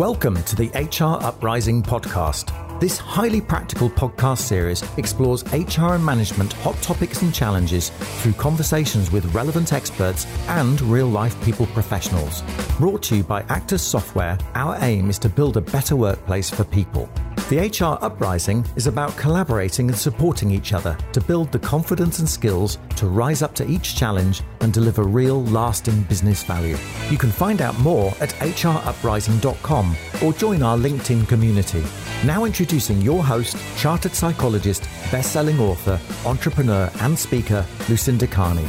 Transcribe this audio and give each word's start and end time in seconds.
Welcome 0.00 0.42
to 0.42 0.56
the 0.56 0.70
HR 0.70 1.24
Uprising 1.24 1.80
podcast. 1.80 2.50
This 2.80 2.98
highly 2.98 3.40
practical 3.40 3.88
podcast 3.88 4.38
series 4.38 4.82
explores 4.96 5.44
HR 5.52 5.94
and 5.94 6.04
management 6.04 6.52
hot 6.54 6.74
topics 6.82 7.22
and 7.22 7.32
challenges 7.32 7.90
through 7.90 8.32
conversations 8.32 9.12
with 9.12 9.32
relevant 9.32 9.72
experts 9.72 10.26
and 10.48 10.80
real 10.82 11.06
life 11.06 11.40
people 11.44 11.66
professionals. 11.66 12.42
Brought 12.76 13.04
to 13.04 13.18
you 13.18 13.22
by 13.22 13.42
Actus 13.42 13.82
Software, 13.82 14.36
our 14.56 14.76
aim 14.82 15.10
is 15.10 15.18
to 15.20 15.28
build 15.28 15.56
a 15.58 15.60
better 15.60 15.94
workplace 15.94 16.50
for 16.50 16.64
people. 16.64 17.08
The 17.50 17.58
HR 17.58 18.02
Uprising 18.02 18.64
is 18.74 18.86
about 18.86 19.14
collaborating 19.18 19.90
and 19.90 19.98
supporting 19.98 20.50
each 20.50 20.72
other 20.72 20.96
to 21.12 21.20
build 21.20 21.52
the 21.52 21.58
confidence 21.58 22.18
and 22.18 22.26
skills 22.26 22.78
to 22.96 23.06
rise 23.06 23.42
up 23.42 23.54
to 23.56 23.68
each 23.68 23.96
challenge 23.96 24.42
and 24.62 24.72
deliver 24.72 25.02
real, 25.02 25.44
lasting 25.44 26.04
business 26.04 26.42
value. 26.42 26.78
You 27.10 27.18
can 27.18 27.30
find 27.30 27.60
out 27.60 27.78
more 27.80 28.14
at 28.18 28.30
hruprising.com 28.30 29.96
or 30.24 30.32
join 30.32 30.62
our 30.62 30.78
LinkedIn 30.78 31.28
community. 31.28 31.84
Now 32.24 32.46
introducing 32.46 33.02
your 33.02 33.22
host, 33.22 33.58
chartered 33.76 34.14
psychologist, 34.14 34.84
best-selling 35.12 35.60
author, 35.60 36.00
entrepreneur 36.24 36.90
and 37.00 37.18
speaker, 37.18 37.66
Lucinda 37.90 38.26
Carney. 38.26 38.68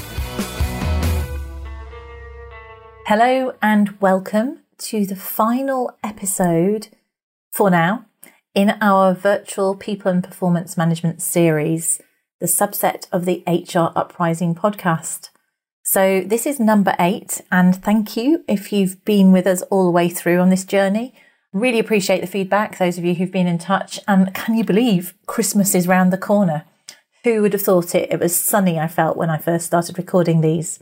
Hello 3.08 3.54
and 3.62 4.02
welcome 4.02 4.64
to 4.80 5.06
the 5.06 5.16
final 5.16 5.98
episode 6.04 6.90
for 7.54 7.70
now 7.70 8.04
in 8.56 8.78
our 8.82 9.14
virtual 9.14 9.76
people 9.76 10.10
and 10.10 10.24
performance 10.24 10.78
management 10.78 11.22
series, 11.22 12.02
the 12.40 12.48
subset 12.48 13.06
of 13.12 13.26
the 13.26 13.44
HR 13.46 13.92
Uprising 13.98 14.56
podcast. 14.56 15.30
So, 15.84 16.24
this 16.26 16.48
is 16.48 16.60
number 16.60 16.96
eight, 16.98 17.42
and 17.52 17.76
thank 17.76 18.18
you 18.18 18.44
if 18.48 18.74
you've 18.74 19.04
been 19.06 19.32
with 19.32 19.46
us 19.46 19.62
all 19.64 19.84
the 19.84 19.92
way 19.92 20.10
through 20.10 20.40
on 20.40 20.50
this 20.50 20.64
journey. 20.64 21.14
Really 21.54 21.80
appreciate 21.80 22.22
the 22.22 22.28
feedback, 22.28 22.78
those 22.78 22.98
of 22.98 23.06
you 23.06 23.14
who've 23.14 23.32
been 23.32 23.46
in 23.46 23.60
touch. 23.60 24.00
And 24.08 24.34
can 24.34 24.56
you 24.56 24.64
believe 24.64 25.14
Christmas 25.28 25.76
is 25.76 25.88
round 25.88 26.12
the 26.12 26.18
corner? 26.18 26.64
Who 27.24 27.42
would 27.42 27.54
have 27.54 27.62
thought 27.62 27.94
it? 27.94 28.12
It 28.12 28.20
was 28.20 28.36
sunny, 28.36 28.80
I 28.80 28.88
felt, 28.88 29.18
when 29.18 29.30
I 29.30 29.38
first 29.38 29.68
started 29.68 29.98
recording 29.98 30.42
these. 30.42 30.82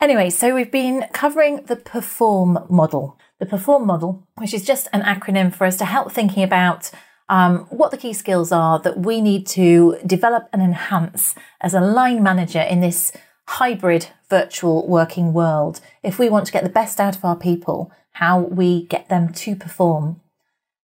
Anyway, 0.00 0.30
so 0.30 0.54
we've 0.54 0.70
been 0.70 1.06
covering 1.12 1.64
the 1.64 1.76
perform 1.76 2.66
model 2.68 3.18
the 3.40 3.46
perform 3.46 3.86
model, 3.86 4.26
which 4.36 4.54
is 4.54 4.64
just 4.64 4.88
an 4.92 5.02
acronym 5.02 5.54
for 5.54 5.66
us 5.66 5.76
to 5.78 5.84
help 5.84 6.12
thinking 6.12 6.42
about 6.42 6.90
um, 7.28 7.60
what 7.70 7.90
the 7.90 7.96
key 7.96 8.12
skills 8.12 8.52
are 8.52 8.78
that 8.80 9.00
we 9.00 9.20
need 9.20 9.46
to 9.48 9.98
develop 10.06 10.48
and 10.52 10.62
enhance 10.62 11.34
as 11.60 11.74
a 11.74 11.80
line 11.80 12.22
manager 12.22 12.60
in 12.60 12.80
this 12.80 13.12
hybrid 13.46 14.08
virtual 14.28 14.86
working 14.88 15.32
world. 15.32 15.80
If 16.02 16.18
we 16.18 16.28
want 16.28 16.46
to 16.46 16.52
get 16.52 16.62
the 16.62 16.70
best 16.70 17.00
out 17.00 17.16
of 17.16 17.24
our 17.24 17.36
people, 17.36 17.92
how 18.12 18.40
we 18.40 18.86
get 18.86 19.08
them 19.08 19.32
to 19.32 19.56
perform. 19.56 20.20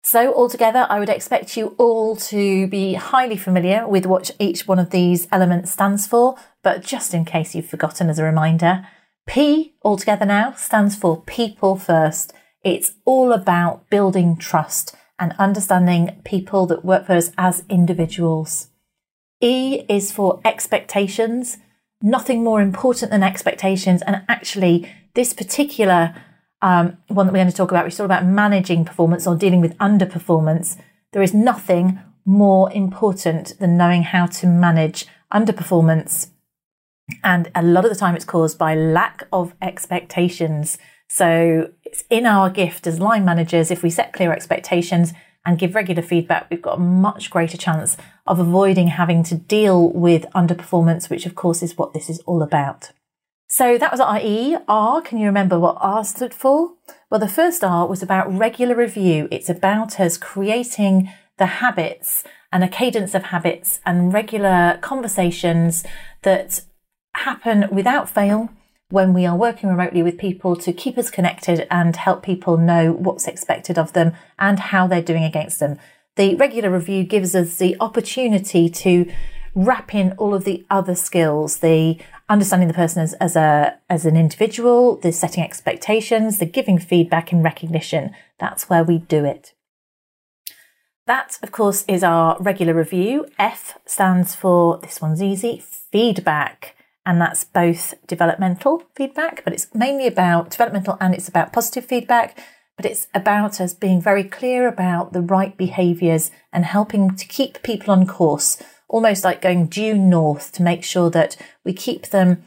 So, 0.03 0.33
altogether, 0.33 0.87
I 0.89 0.99
would 0.99 1.09
expect 1.09 1.57
you 1.57 1.75
all 1.77 2.15
to 2.15 2.67
be 2.67 2.93
highly 2.93 3.35
familiar 3.35 3.85
with 3.85 4.05
what 4.05 4.31
each 4.39 4.65
one 4.65 4.79
of 4.79 4.91
these 4.91 5.27
elements 5.33 5.71
stands 5.71 6.07
for, 6.07 6.37
but 6.63 6.81
just 6.81 7.13
in 7.13 7.25
case 7.25 7.53
you've 7.53 7.67
forgotten 7.67 8.09
as 8.09 8.17
a 8.17 8.23
reminder, 8.23 8.87
P 9.27 9.75
altogether 9.83 10.25
now 10.25 10.53
stands 10.53 10.95
for 10.95 11.21
people 11.21 11.75
first. 11.75 12.33
It's 12.63 12.93
all 13.05 13.31
about 13.31 13.89
building 13.89 14.37
trust 14.37 14.95
and 15.19 15.35
understanding 15.37 16.21
people 16.23 16.65
that 16.67 16.85
work 16.85 17.05
for 17.05 17.13
us 17.13 17.31
as 17.37 17.63
individuals. 17.69 18.69
E 19.41 19.83
is 19.87 20.11
for 20.11 20.39
expectations. 20.43 21.57
Nothing 22.01 22.43
more 22.43 22.61
important 22.61 23.11
than 23.11 23.23
expectations. 23.23 24.01
And 24.01 24.23
actually, 24.27 24.91
this 25.13 25.33
particular 25.33 26.15
um, 26.61 26.97
one 27.07 27.27
that 27.27 27.33
we're 27.33 27.39
going 27.39 27.51
to 27.51 27.55
talk 27.55 27.71
about, 27.71 27.85
which 27.85 27.93
is 27.93 27.99
all 27.99 28.05
about 28.05 28.25
managing 28.25 28.85
performance 28.85 29.27
or 29.27 29.35
dealing 29.35 29.61
with 29.61 29.77
underperformance. 29.77 30.77
There 31.13 31.21
is 31.21 31.33
nothing 31.33 31.99
more 32.25 32.71
important 32.73 33.57
than 33.59 33.77
knowing 33.77 34.03
how 34.03 34.25
to 34.25 34.47
manage 34.47 35.05
underperformance 35.31 36.29
and 37.23 37.49
a 37.55 37.61
lot 37.63 37.85
of 37.85 37.91
the 37.91 37.97
time 37.97 38.15
it's 38.15 38.25
caused 38.25 38.57
by 38.57 38.75
lack 38.75 39.27
of 39.31 39.53
expectations. 39.61 40.77
So 41.09 41.71
it's 41.83 42.03
in 42.09 42.25
our 42.25 42.49
gift 42.49 42.85
as 42.87 42.99
line 42.99 43.23
managers, 43.23 43.71
if 43.71 43.83
we 43.83 43.89
set 43.89 44.13
clear 44.13 44.33
expectations 44.33 45.13
and 45.45 45.57
give 45.57 45.75
regular 45.75 46.01
feedback, 46.01 46.47
we've 46.49 46.61
got 46.61 46.77
a 46.77 46.81
much 46.81 47.29
greater 47.29 47.57
chance 47.57 47.95
of 48.25 48.39
avoiding 48.39 48.87
having 48.87 49.23
to 49.23 49.35
deal 49.35 49.89
with 49.89 50.25
underperformance, 50.35 51.09
which 51.09 51.25
of 51.25 51.35
course 51.35 51.63
is 51.63 51.77
what 51.77 51.93
this 51.93 52.09
is 52.09 52.19
all 52.25 52.41
about. 52.41 52.91
So 53.47 53.77
that 53.77 53.91
was 53.91 54.01
our 54.01 54.19
E. 54.19 54.57
R, 54.67 55.01
can 55.01 55.17
you 55.17 55.25
remember 55.25 55.57
what 55.57 55.77
R 55.79 56.03
stood 56.03 56.33
for? 56.33 56.73
Well, 57.09 57.21
the 57.21 57.29
first 57.29 57.63
R 57.63 57.87
was 57.87 58.03
about 58.03 58.31
regular 58.37 58.75
review. 58.75 59.29
It's 59.31 59.47
about 59.47 60.01
us 60.01 60.17
creating 60.17 61.09
the 61.37 61.45
habits 61.45 62.25
and 62.51 62.61
a 62.63 62.67
cadence 62.67 63.15
of 63.15 63.23
habits 63.23 63.79
and 63.85 64.13
regular 64.13 64.79
conversations 64.81 65.85
that 66.23 66.61
happen 67.19 67.67
without 67.71 68.09
fail 68.09 68.49
when 68.89 69.13
we 69.13 69.25
are 69.25 69.35
working 69.35 69.69
remotely 69.69 70.01
with 70.01 70.17
people 70.17 70.55
to 70.55 70.71
keep 70.71 70.97
us 70.97 71.09
connected 71.09 71.67
and 71.69 71.95
help 71.95 72.23
people 72.23 72.57
know 72.57 72.91
what's 72.93 73.27
expected 73.27 73.77
of 73.77 73.93
them 73.93 74.13
and 74.39 74.59
how 74.59 74.87
they're 74.87 75.01
doing 75.01 75.23
against 75.23 75.59
them. 75.59 75.77
The 76.15 76.35
regular 76.35 76.69
review 76.69 77.03
gives 77.03 77.35
us 77.35 77.57
the 77.57 77.75
opportunity 77.79 78.69
to 78.69 79.11
wrap 79.53 79.93
in 79.93 80.13
all 80.13 80.33
of 80.33 80.45
the 80.45 80.65
other 80.69 80.95
skills, 80.95 81.57
the 81.57 81.99
understanding 82.29 82.67
the 82.67 82.73
person 82.73 83.01
as, 83.01 83.13
as 83.15 83.35
a 83.35 83.77
as 83.89 84.05
an 84.05 84.15
individual, 84.15 84.97
the 84.97 85.11
setting 85.11 85.43
expectations, 85.43 86.37
the 86.37 86.45
giving 86.45 86.79
feedback 86.79 87.31
and 87.31 87.43
recognition. 87.43 88.11
That's 88.39 88.69
where 88.69 88.83
we 88.83 88.99
do 88.99 89.25
it. 89.25 89.53
That, 91.07 91.39
of 91.41 91.51
course, 91.51 91.85
is 91.87 92.03
our 92.03 92.37
regular 92.39 92.73
review. 92.73 93.27
F 93.39 93.77
stands 93.85 94.35
for 94.35 94.77
this 94.79 95.01
one's 95.01 95.23
easy 95.23 95.63
feedback 95.91 96.75
and 97.07 97.21
that's 97.21 97.45
both 97.45 97.93
developmental 98.05 98.83
feedback, 98.93 99.41
but 99.45 99.53
it's 99.53 99.73
mainly 99.73 100.07
about 100.07 100.49
developmental 100.49 100.97
and 100.99 101.13
it's 101.15 101.29
about 101.29 101.53
positive 101.53 101.85
feedback, 101.85 102.37
but 102.75 102.85
it's 102.85 103.07
about 103.13 103.61
us 103.61 103.73
being 103.73 104.01
very 104.01 104.25
clear 104.25 104.67
about 104.67 105.13
the 105.13 105.21
right 105.21 105.55
behaviours 105.57 106.31
and 106.51 106.65
helping 106.65 107.15
to 107.15 107.25
keep 107.25 107.63
people 107.63 107.93
on 107.93 108.05
course, 108.05 108.61
almost 108.89 109.23
like 109.23 109.41
going 109.41 109.67
due 109.67 109.97
north 109.97 110.51
to 110.51 110.61
make 110.61 110.83
sure 110.83 111.09
that 111.09 111.37
we 111.63 111.71
keep 111.71 112.07
them 112.07 112.43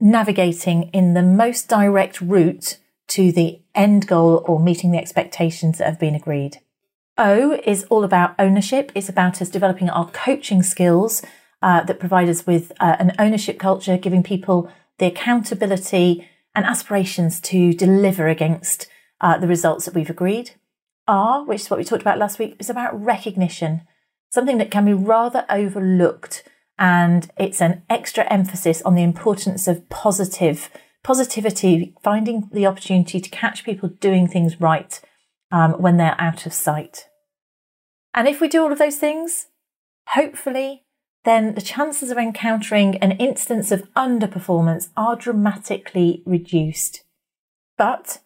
navigating 0.00 0.90
in 0.92 1.14
the 1.14 1.22
most 1.22 1.68
direct 1.68 2.20
route 2.20 2.78
to 3.06 3.30
the 3.30 3.60
end 3.72 4.08
goal 4.08 4.44
or 4.48 4.58
meeting 4.58 4.90
the 4.90 4.98
expectations 4.98 5.78
that 5.78 5.86
have 5.86 6.00
been 6.00 6.16
agreed. 6.16 6.58
O 7.16 7.60
is 7.64 7.84
all 7.84 8.02
about 8.02 8.34
ownership. 8.36 8.90
It's 8.96 9.08
about 9.08 9.40
us 9.40 9.48
developing 9.48 9.88
our 9.90 10.10
coaching 10.10 10.64
skills 10.64 11.22
uh, 11.62 11.82
that 11.84 12.00
provide 12.00 12.28
us 12.28 12.46
with 12.46 12.72
uh, 12.80 12.96
an 12.98 13.12
ownership 13.18 13.58
culture, 13.58 13.96
giving 13.96 14.22
people 14.22 14.70
the 14.98 15.06
accountability 15.06 16.28
and 16.54 16.64
aspirations 16.64 17.40
to 17.40 17.72
deliver 17.72 18.28
against 18.28 18.86
uh, 19.20 19.38
the 19.38 19.46
results 19.46 19.84
that 19.84 19.94
we've 19.94 20.10
agreed. 20.10 20.52
R, 21.08 21.44
which 21.44 21.62
is 21.62 21.70
what 21.70 21.78
we 21.78 21.84
talked 21.84 22.02
about 22.02 22.18
last 22.18 22.38
week, 22.38 22.56
is 22.58 22.70
about 22.70 23.00
recognition, 23.00 23.82
something 24.30 24.58
that 24.58 24.70
can 24.70 24.84
be 24.84 24.92
rather 24.92 25.46
overlooked. 25.48 26.44
And 26.78 27.30
it's 27.38 27.60
an 27.60 27.82
extra 27.88 28.24
emphasis 28.32 28.82
on 28.82 28.94
the 28.94 29.02
importance 29.02 29.68
of 29.68 29.88
positive 29.88 30.70
positivity, 31.02 31.94
finding 32.02 32.48
the 32.52 32.66
opportunity 32.66 33.20
to 33.20 33.30
catch 33.30 33.64
people 33.64 33.88
doing 33.88 34.28
things 34.28 34.60
right 34.60 35.00
um, 35.50 35.72
when 35.72 35.96
they're 35.96 36.20
out 36.20 36.46
of 36.46 36.52
sight. 36.52 37.08
And 38.14 38.28
if 38.28 38.40
we 38.40 38.48
do 38.48 38.62
all 38.62 38.72
of 38.72 38.78
those 38.78 38.98
things, 38.98 39.46
hopefully 40.08 40.81
then 41.24 41.54
the 41.54 41.60
chances 41.60 42.10
of 42.10 42.18
encountering 42.18 42.96
an 42.96 43.12
instance 43.12 43.70
of 43.70 43.92
underperformance 43.94 44.88
are 44.96 45.16
dramatically 45.16 46.22
reduced. 46.26 47.04
But 47.78 48.18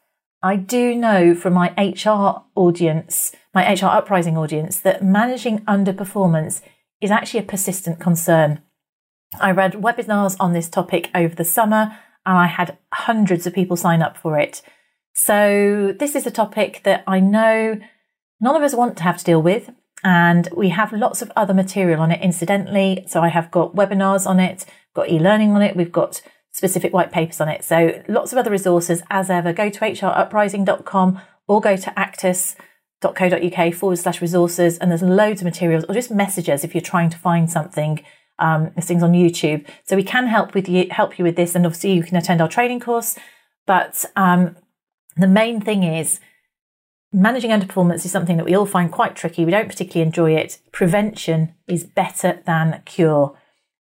I 0.43 0.57
do 0.57 0.95
know 0.95 1.35
from 1.35 1.55
my 1.55 1.75
HR 1.77 2.45
audience, 2.55 3.33
my 3.55 3.71
HR 3.73 3.87
uprising 3.87 4.37
audience, 4.37 4.79
that 4.81 5.05
managing 5.05 5.61
underperformance 5.61 6.63
is 7.01 7.11
actually 7.11 7.41
a 7.41 7.45
persistent 7.45 8.01
concern. 8.01 8.61
I 9.41 9.51
read 9.51 9.73
webinars 9.73 10.37
on 10.41 10.53
this 10.53 10.69
topic 10.69 11.11
over 11.15 11.35
the 11.35 11.45
summer 11.45 11.99
and 12.25 12.39
I 12.39 12.47
had 12.47 12.79
hundreds 12.93 13.47
of 13.47 13.55
people 13.55 13.77
sign 13.77 14.03
up 14.03 14.17
for 14.17 14.39
it. 14.39 14.63
So, 15.15 15.95
this 15.99 16.15
is 16.15 16.27
a 16.27 16.31
topic 16.31 16.83
that 16.85 17.03
I 17.07 17.21
know 17.21 17.81
none 18.41 18.57
of 18.57 18.63
us 18.63 18.75
want 18.75 18.97
to 18.99 19.03
have 19.03 19.19
to 19.19 19.25
deal 19.25 19.41
with. 19.41 19.71
And 20.05 20.49
we 20.55 20.69
have 20.69 20.93
lots 20.93 21.23
of 21.23 21.33
other 21.37 21.55
material 21.55 22.01
on 22.01 22.11
it 22.11 22.21
incidentally. 22.21 23.05
So 23.09 23.23
I 23.23 23.29
have 23.29 23.51
got 23.51 23.75
webinars 23.75 24.27
on 24.27 24.39
it, 24.41 24.65
got 24.95 25.11
e-learning 25.11 25.53
on 25.53 25.63
it, 25.63 25.77
we've 25.77 25.93
got 25.93 26.23
specific 26.53 26.93
white 26.93 27.13
papers 27.13 27.41
on 27.41 27.49
it. 27.49 27.65
So 27.65 28.03
lots 28.09 28.33
of 28.33 28.39
other 28.39 28.51
resources 28.51 29.03
as 29.11 29.31
ever. 29.31 29.53
Go 29.53 29.69
to 29.69 29.81
hruprising.com 29.81 31.21
or 31.49 31.61
go 31.61 31.77
to 31.77 31.99
actus.co.uk 31.99 33.75
forward 33.75 33.99
slash 33.99 34.21
resources 34.21 34.79
and 34.79 34.91
there's 34.91 35.03
loads 35.03 35.41
of 35.41 35.45
materials 35.45 35.85
or 35.89 35.95
just 35.95 36.11
messages 36.11 36.65
if 36.65 36.75
you're 36.75 36.83
trying 36.83 37.11
to 37.11 37.19
find 37.19 37.51
something. 37.51 38.05
Um, 38.39 38.73
things 38.73 39.03
on 39.03 39.13
YouTube. 39.13 39.67
So 39.85 39.97
we 39.97 40.03
can 40.03 40.27
help 40.27 40.53
with 40.53 40.69
you, 40.69 40.89
help 40.91 41.19
you 41.19 41.25
with 41.25 41.37
this. 41.37 41.55
And 41.55 41.65
obviously 41.65 41.93
you 41.93 42.03
can 42.03 42.19
attend 42.19 42.43
our 42.43 42.49
training 42.51 42.81
course. 42.81 43.17
But 43.67 44.05
um, 44.15 44.57
the 45.17 45.27
main 45.27 45.59
thing 45.63 45.85
is 45.85 46.21
managing 47.13 47.51
underperformance 47.51 48.05
is 48.05 48.11
something 48.11 48.37
that 48.37 48.47
we 48.47 48.55
all 48.55 48.67
find 48.67 48.91
quite 48.91 49.17
tricky. 49.17 49.45
We 49.45 49.51
don't 49.51 49.69
particularly 49.69 50.07
enjoy 50.07 50.35
it. 50.35 50.59
Prevention 50.73 51.55
is 51.67 51.85
better 51.85 52.41
than 52.47 52.83
cure. 52.85 53.39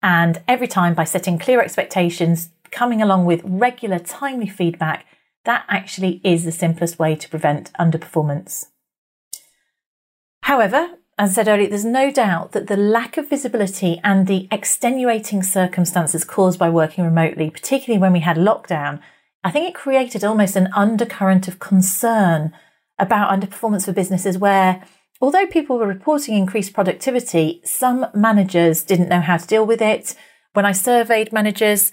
And 0.02 0.42
every 0.48 0.68
time 0.68 0.94
by 0.94 1.04
setting 1.04 1.38
clear 1.38 1.60
expectations, 1.60 2.50
coming 2.70 3.02
along 3.02 3.26
with 3.26 3.42
regular, 3.44 3.98
timely 3.98 4.48
feedback, 4.48 5.04
that 5.44 5.64
actually 5.68 6.20
is 6.24 6.44
the 6.44 6.52
simplest 6.52 6.98
way 6.98 7.14
to 7.16 7.28
prevent 7.28 7.72
underperformance. 7.74 8.66
However, 10.42 10.96
as 11.18 11.30
I 11.30 11.32
said 11.34 11.48
earlier, 11.48 11.68
there's 11.68 11.84
no 11.84 12.10
doubt 12.10 12.52
that 12.52 12.66
the 12.66 12.76
lack 12.76 13.16
of 13.16 13.28
visibility 13.28 14.00
and 14.02 14.26
the 14.26 14.48
extenuating 14.50 15.42
circumstances 15.42 16.24
caused 16.24 16.58
by 16.58 16.70
working 16.70 17.04
remotely, 17.04 17.50
particularly 17.50 18.00
when 18.00 18.12
we 18.12 18.20
had 18.20 18.36
lockdown, 18.36 19.00
I 19.44 19.50
think 19.50 19.68
it 19.68 19.74
created 19.74 20.24
almost 20.24 20.56
an 20.56 20.68
undercurrent 20.74 21.48
of 21.48 21.58
concern 21.58 22.52
about 23.00 23.30
underperformance 23.30 23.84
for 23.84 23.92
businesses 23.92 24.38
where 24.38 24.84
although 25.20 25.46
people 25.46 25.78
were 25.78 25.86
reporting 25.86 26.36
increased 26.36 26.72
productivity, 26.72 27.60
some 27.64 28.06
managers 28.14 28.82
didn't 28.82 29.08
know 29.08 29.20
how 29.20 29.36
to 29.36 29.46
deal 29.46 29.66
with 29.66 29.82
it. 29.82 30.14
When 30.52 30.66
I 30.66 30.72
surveyed 30.72 31.32
managers, 31.32 31.90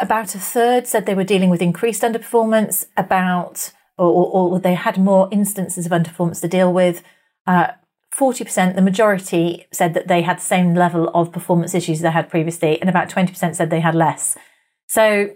about 0.00 0.34
a 0.34 0.38
third 0.38 0.86
said 0.86 1.06
they 1.06 1.14
were 1.14 1.24
dealing 1.24 1.50
with 1.50 1.62
increased 1.62 2.02
underperformance, 2.02 2.86
about 2.96 3.72
or, 3.96 4.08
or, 4.08 4.58
they 4.58 4.74
had 4.74 4.98
more 4.98 5.28
instances 5.30 5.86
of 5.86 5.92
underperformance 5.92 6.40
to 6.40 6.48
deal 6.48 6.72
with. 6.72 7.02
Uh, 7.46 7.68
40%, 8.12 8.74
the 8.74 8.82
majority 8.82 9.66
said 9.72 9.94
that 9.94 10.08
they 10.08 10.22
had 10.22 10.38
the 10.38 10.42
same 10.42 10.74
level 10.74 11.08
of 11.14 11.32
performance 11.32 11.74
issues 11.74 12.00
they 12.00 12.10
had 12.10 12.28
previously, 12.28 12.80
and 12.80 12.90
about 12.90 13.08
20% 13.08 13.54
said 13.54 13.70
they 13.70 13.80
had 13.80 13.94
less. 13.94 14.36
So, 14.88 15.30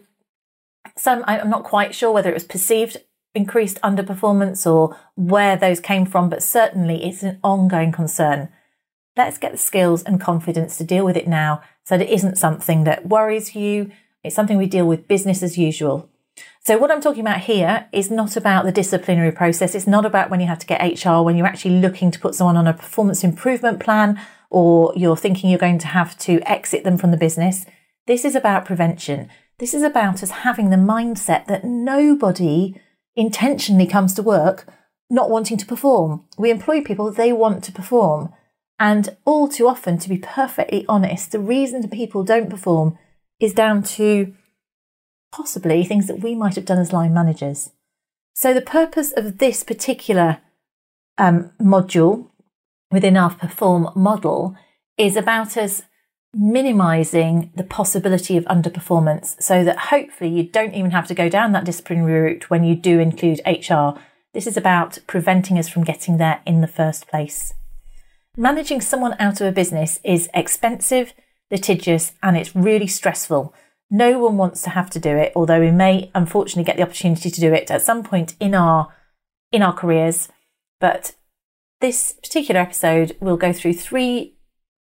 some 0.96 1.25
I'm 1.26 1.50
not 1.50 1.64
quite 1.64 1.94
sure 1.94 2.12
whether 2.12 2.31
it 2.31 2.34
was 2.34 2.44
perceived 2.44 2.96
increased 3.38 3.81
underperformance 3.82 4.70
or 4.70 4.96
where 5.14 5.56
those 5.56 5.81
came 5.81 6.05
from, 6.05 6.29
but 6.29 6.43
certainly 6.43 7.05
it's 7.05 7.23
an 7.23 7.38
ongoing 7.43 7.93
concern. 7.93 8.49
Let's 9.17 9.38
get 9.38 9.52
the 9.52 9.58
skills 9.58 10.02
and 10.02 10.20
confidence 10.20 10.76
to 10.76 10.85
deal 10.85 11.05
with 11.05 11.17
it 11.17 11.29
now 11.29 11.62
so 11.85 11.96
that 11.96 12.08
it 12.08 12.12
isn't 12.12 12.37
something 12.37 12.85
that 12.85 13.06
worries 13.06 13.55
you. 13.55 13.90
It's 14.23 14.35
something 14.35 14.58
we 14.58 14.67
deal 14.67 14.87
with 14.87 15.08
business 15.08 15.43
as 15.43 15.56
usual. 15.56 16.11
So, 16.61 16.76
what 16.76 16.90
I'm 16.90 17.00
talking 17.00 17.23
about 17.23 17.40
here 17.40 17.88
is 17.93 18.11
not 18.11 18.37
about 18.37 18.64
the 18.64 18.73
disciplinary 18.73 19.32
process. 19.32 19.75
It's 19.75 19.87
not 19.87 20.05
about 20.05 20.31
when 20.31 20.41
you 20.41 20.46
have 20.46 20.58
to 20.58 20.67
get 20.67 21.05
HR, 21.05 21.23
when 21.23 21.37
you're 21.37 21.46
actually 21.46 21.81
looking 21.81 22.11
to 22.11 22.20
put 22.20 22.34
someone 22.34 22.56
on 22.56 22.67
a 22.67 22.75
performance 22.75 23.25
improvement 23.25 23.81
plan 23.81 24.20
or 24.50 24.93
you're 24.96 25.17
thinking 25.17 25.50
you're 25.50 25.58
going 25.58 25.79
to 25.79 25.87
have 25.87 26.17
to 26.19 26.41
exit 26.50 26.84
them 26.84 26.99
from 26.99 27.11
the 27.11 27.17
business. 27.17 27.67
This 28.06 28.25
is 28.25 28.34
about 28.34 28.64
prevention. 28.64 29.29
This 29.58 29.75
is 29.75 29.82
about 29.82 30.23
us 30.23 30.31
having 30.31 30.70
the 30.70 30.76
mindset 30.76 31.46
that 31.46 31.64
nobody 31.64 32.81
intentionally 33.19 33.87
comes 33.87 34.15
to 34.15 34.23
work 34.23 34.67
not 35.11 35.31
wanting 35.31 35.56
to 35.56 35.67
perform. 35.67 36.25
We 36.37 36.50
employ 36.50 36.82
people, 36.82 37.11
they 37.11 37.32
want 37.32 37.65
to 37.65 37.73
perform. 37.73 38.32
And 38.79 39.17
all 39.25 39.49
too 39.49 39.67
often, 39.67 39.99
to 39.99 40.09
be 40.09 40.19
perfectly 40.19 40.85
honest, 40.88 41.32
the 41.32 41.41
reason 41.41 41.81
that 41.81 41.91
people 41.91 42.23
don't 42.23 42.50
perform 42.50 42.97
is 43.41 43.53
down 43.53 43.82
to 43.82 44.35
possibly 45.32 45.85
things 45.85 46.06
that 46.06 46.20
we 46.20 46.35
might 46.35 46.55
have 46.55 46.65
done 46.65 46.79
as 46.79 46.93
line 46.93 47.12
managers. 47.12 47.70
So, 48.35 48.55
the 48.55 48.61
purpose 48.61 49.12
of 49.12 49.38
this 49.38 49.65
particular 49.65 50.38
um, 51.17 51.50
module 51.61 52.31
within 52.93 53.17
our 53.17 53.35
perform 53.35 53.88
model 53.97 54.55
is 54.97 55.17
about 55.17 55.56
us 55.56 55.82
minimizing 56.34 57.50
the 57.56 57.64
possibility 57.64 58.36
of 58.36 58.44
underperformance 58.44 59.40
so 59.42 59.64
that 59.64 59.78
hopefully 59.78 60.30
you 60.30 60.42
don't 60.42 60.75
even 60.75 60.90
have 60.90 61.06
to 61.06 61.14
go 61.14 61.28
down 61.28 61.52
that 61.52 61.64
disciplinary 61.64 62.20
route 62.20 62.50
when 62.50 62.64
you 62.64 62.75
do 62.75 62.98
include 62.98 63.40
HR. 63.46 63.98
This 64.34 64.46
is 64.46 64.56
about 64.56 64.98
preventing 65.06 65.58
us 65.58 65.69
from 65.69 65.84
getting 65.84 66.19
there 66.19 66.40
in 66.46 66.60
the 66.60 66.66
first 66.66 67.08
place. 67.08 67.54
Managing 68.36 68.80
someone 68.80 69.16
out 69.19 69.40
of 69.40 69.46
a 69.46 69.52
business 69.52 70.00
is 70.04 70.28
expensive, 70.34 71.12
litigious, 71.50 72.12
and 72.22 72.36
it's 72.36 72.54
really 72.54 72.86
stressful. 72.86 73.54
No 73.90 74.19
one 74.19 74.36
wants 74.36 74.62
to 74.62 74.70
have 74.70 74.90
to 74.90 75.00
do 75.00 75.16
it, 75.16 75.32
although 75.34 75.60
we 75.60 75.70
may 75.70 76.10
unfortunately 76.14 76.64
get 76.64 76.76
the 76.76 76.82
opportunity 76.82 77.31
to 77.31 77.40
do 77.40 77.52
it 77.54 77.70
at 77.70 77.82
some 77.82 78.04
point 78.04 78.36
in 78.38 78.54
our 78.54 78.94
in 79.50 79.62
our 79.62 79.72
careers. 79.72 80.28
But 80.78 81.14
this 81.81 82.12
particular 82.22 82.60
episode 82.60 83.16
will 83.19 83.38
go 83.38 83.52
through 83.52 83.74
three 83.74 84.36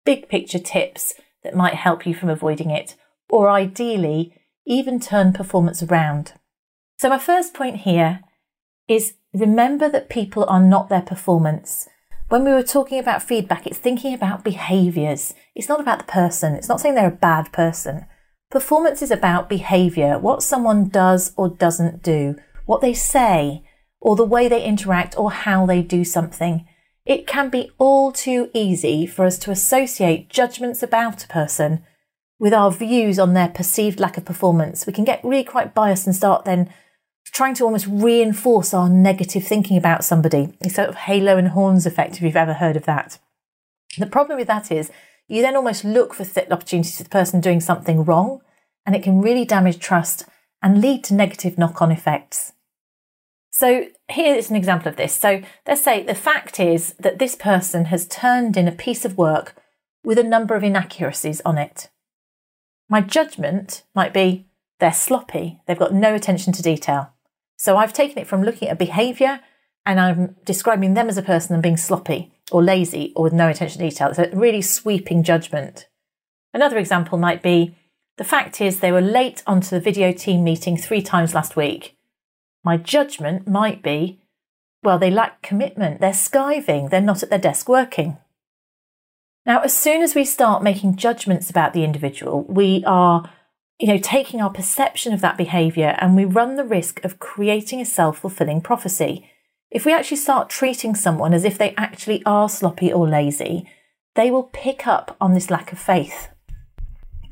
big 0.05 0.29
picture 0.29 0.59
tips 0.59 1.15
that 1.43 1.55
might 1.55 1.75
help 1.75 2.05
you 2.05 2.13
from 2.13 2.29
avoiding 2.29 2.69
it, 2.69 2.95
or 3.29 3.49
ideally, 3.49 4.33
even 4.65 4.99
turn 4.99 5.33
performance 5.33 5.81
around. 5.81 6.33
So, 6.97 7.09
my 7.09 7.17
first 7.17 7.53
point 7.53 7.77
here 7.77 8.21
is 8.88 9.15
remember 9.33 9.89
that 9.89 10.09
people 10.09 10.45
are 10.45 10.61
not 10.61 10.89
their 10.89 11.01
performance. 11.01 11.88
When 12.29 12.45
we 12.45 12.51
were 12.51 12.63
talking 12.63 12.99
about 12.99 13.23
feedback, 13.23 13.67
it's 13.67 13.77
thinking 13.77 14.13
about 14.13 14.43
behaviors. 14.43 15.33
It's 15.55 15.67
not 15.67 15.79
about 15.81 15.99
the 15.99 16.11
person. 16.11 16.55
It's 16.55 16.69
not 16.69 16.79
saying 16.79 16.95
they're 16.95 17.07
a 17.07 17.11
bad 17.11 17.51
person. 17.51 18.05
Performance 18.49 19.01
is 19.01 19.11
about 19.11 19.49
behavior, 19.49 20.19
what 20.19 20.44
someone 20.44 20.89
does 20.89 21.33
or 21.35 21.49
doesn't 21.49 22.03
do, 22.03 22.35
what 22.65 22.81
they 22.81 22.94
say, 22.94 23.63
or 23.99 24.15
the 24.15 24.25
way 24.25 24.47
they 24.47 24.63
interact 24.63 25.17
or 25.17 25.31
how 25.31 25.65
they 25.65 25.81
do 25.81 26.03
something. 26.03 26.67
It 27.06 27.25
can 27.27 27.50
be 27.50 27.71
all 27.77 28.12
too 28.12 28.50
easy 28.53 29.06
for 29.07 29.25
us 29.25 29.38
to 29.39 29.51
associate 29.51 30.30
judgments 30.30 30.83
about 30.83 31.24
a 31.24 31.27
person 31.27 31.83
with 32.39 32.53
our 32.53 32.71
views 32.71 33.19
on 33.19 33.33
their 33.33 33.50
perceived 33.50 34.00
lack 34.00 34.18
of 34.18 34.25
performance. 34.25 34.86
We 34.86 34.94
can 34.94 35.06
get 35.06 35.24
really 35.24 35.44
quite 35.44 35.74
biased 35.74 36.06
and 36.06 36.15
start 36.15 36.45
then 36.45 36.71
trying 37.33 37.53
to 37.56 37.63
almost 37.63 37.88
reinforce 37.88 38.74
our 38.74 38.89
negative 38.89 39.44
thinking 39.45 39.77
about 39.77 40.03
somebody. 40.03 40.53
It's 40.59 40.75
sort 40.75 40.89
of 40.89 40.95
halo 40.95 41.38
and 41.38 41.50
horns 41.50 41.86
effect, 41.86 42.15
if 42.15 42.21
you've 42.21 42.36
ever 42.36 42.56
heard 42.56 42.75
of 42.75 42.86
that. 42.86 43.19
The 43.97 44.06
problem 44.06 44.38
with 44.38 44.47
that 44.47 44.71
is 44.71 44.92
you 45.27 45.42
then 45.42 45.56
almost 45.56 45.86
look 45.86 46.13
for 46.13 46.25
th- 46.25 46.50
opportunities 46.50 46.97
for 46.97 47.04
the 47.04 47.09
person 47.09 47.39
doing 47.39 47.62
something 47.62 48.04
wrong, 48.04 48.42
and 48.86 48.95
it 48.95 49.04
can 49.04 49.21
really 49.21 49.45
damage 49.45 49.80
trust 49.80 50.25
and 50.62 50.81
lead 50.81 51.04
to 51.06 51.13
negative 51.13 51.57
knock 51.57 51.81
on 51.81 51.92
effects. 51.92 52.54
So 53.51 53.86
here 54.11 54.35
is 54.35 54.49
an 54.49 54.55
example 54.55 54.87
of 54.87 54.95
this. 54.95 55.13
So 55.13 55.41
let's 55.67 55.83
say 55.83 56.03
the 56.03 56.15
fact 56.15 56.59
is 56.59 56.93
that 56.99 57.19
this 57.19 57.35
person 57.35 57.85
has 57.85 58.07
turned 58.07 58.57
in 58.57 58.67
a 58.67 58.71
piece 58.71 59.05
of 59.05 59.17
work 59.17 59.55
with 60.03 60.17
a 60.17 60.23
number 60.23 60.55
of 60.55 60.63
inaccuracies 60.63 61.41
on 61.45 61.57
it. 61.57 61.89
My 62.89 63.01
judgment 63.01 63.83
might 63.95 64.13
be 64.13 64.47
they're 64.79 64.93
sloppy, 64.93 65.59
they've 65.65 65.77
got 65.77 65.93
no 65.93 66.15
attention 66.15 66.53
to 66.53 66.61
detail. 66.61 67.13
So 67.57 67.77
I've 67.77 67.93
taken 67.93 68.17
it 68.17 68.27
from 68.27 68.43
looking 68.43 68.67
at 68.67 68.79
behaviour 68.79 69.39
and 69.85 69.99
I'm 69.99 70.35
describing 70.43 70.93
them 70.93 71.07
as 71.07 71.17
a 71.17 71.23
person 71.23 71.53
and 71.53 71.63
being 71.63 71.77
sloppy 71.77 72.31
or 72.51 72.63
lazy 72.63 73.13
or 73.15 73.23
with 73.23 73.33
no 73.33 73.47
attention 73.47 73.80
to 73.80 73.89
detail. 73.89 74.09
It's 74.09 74.19
a 74.19 74.30
really 74.33 74.61
sweeping 74.61 75.23
judgment. 75.23 75.87
Another 76.53 76.77
example 76.77 77.18
might 77.18 77.41
be 77.41 77.77
the 78.18 78.23
fact 78.23 78.59
is 78.59 78.80
they 78.80 78.91
were 78.91 79.01
late 79.01 79.41
onto 79.47 79.69
the 79.69 79.80
video 79.80 80.11
team 80.11 80.44
meeting 80.44 80.75
three 80.75 81.01
times 81.01 81.33
last 81.33 81.56
week 81.56 81.97
my 82.63 82.77
judgment 82.77 83.47
might 83.47 83.81
be, 83.81 84.21
well, 84.83 84.99
they 84.99 85.11
lack 85.11 85.41
commitment, 85.41 85.99
they're 85.99 86.11
skiving, 86.11 86.89
they're 86.89 87.01
not 87.01 87.23
at 87.23 87.30
their 87.30 87.39
desk 87.39 87.68
working. 87.69 88.18
Now, 89.45 89.61
as 89.61 89.75
soon 89.75 90.01
as 90.01 90.13
we 90.13 90.25
start 90.25 90.63
making 90.63 90.97
judgments 90.97 91.49
about 91.49 91.73
the 91.73 91.83
individual, 91.83 92.44
we 92.44 92.83
are, 92.85 93.30
you 93.80 93.87
know, 93.87 93.97
taking 93.97 94.39
our 94.39 94.51
perception 94.51 95.13
of 95.13 95.21
that 95.21 95.37
behavior 95.37 95.95
and 95.99 96.15
we 96.15 96.25
run 96.25 96.56
the 96.56 96.63
risk 96.63 97.03
of 97.03 97.19
creating 97.19 97.81
a 97.81 97.85
self-fulfilling 97.85 98.61
prophecy. 98.61 99.27
If 99.71 99.85
we 99.85 99.94
actually 99.94 100.18
start 100.18 100.49
treating 100.49 100.94
someone 100.94 101.33
as 101.33 101.44
if 101.44 101.57
they 101.57 101.73
actually 101.75 102.23
are 102.25 102.49
sloppy 102.49 102.94
or 102.94 103.07
lazy, 103.07 103.68
they 104.15 104.30
will 104.30 104.44
pick 104.44 104.85
up 104.85 105.15
on 105.19 105.33
this 105.33 105.49
lack 105.49 105.71
of 105.71 105.80
faith. 105.80 106.27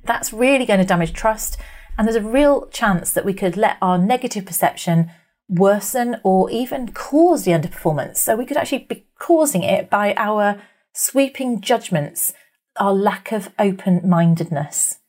That's 0.03 0.33
really 0.33 0.65
going 0.65 0.79
to 0.79 0.86
damage 0.86 1.13
trust 1.13 1.57
and 2.00 2.07
there's 2.07 2.15
a 2.15 2.21
real 2.21 2.67
chance 2.67 3.12
that 3.12 3.25
we 3.25 3.33
could 3.33 3.57
let 3.57 3.77
our 3.81 3.98
negative 3.98 4.45
perception 4.45 5.12
worsen 5.50 6.18
or 6.24 6.50
even 6.51 6.91
cause 6.91 7.44
the 7.44 7.51
underperformance. 7.51 8.18
So 8.18 8.36
we 8.36 8.46
could 8.46 8.58
actually 8.58 8.86
be 8.88 9.06
causing 9.18 9.63
it 9.63 9.89
by 9.89 10.13
our 10.15 10.62
sweeping 10.94 11.60
judgments, 11.60 12.34
our 12.77 12.94
lack 12.94 13.32
of 13.32 13.50
open 13.58 14.08
mindedness. 14.08 15.00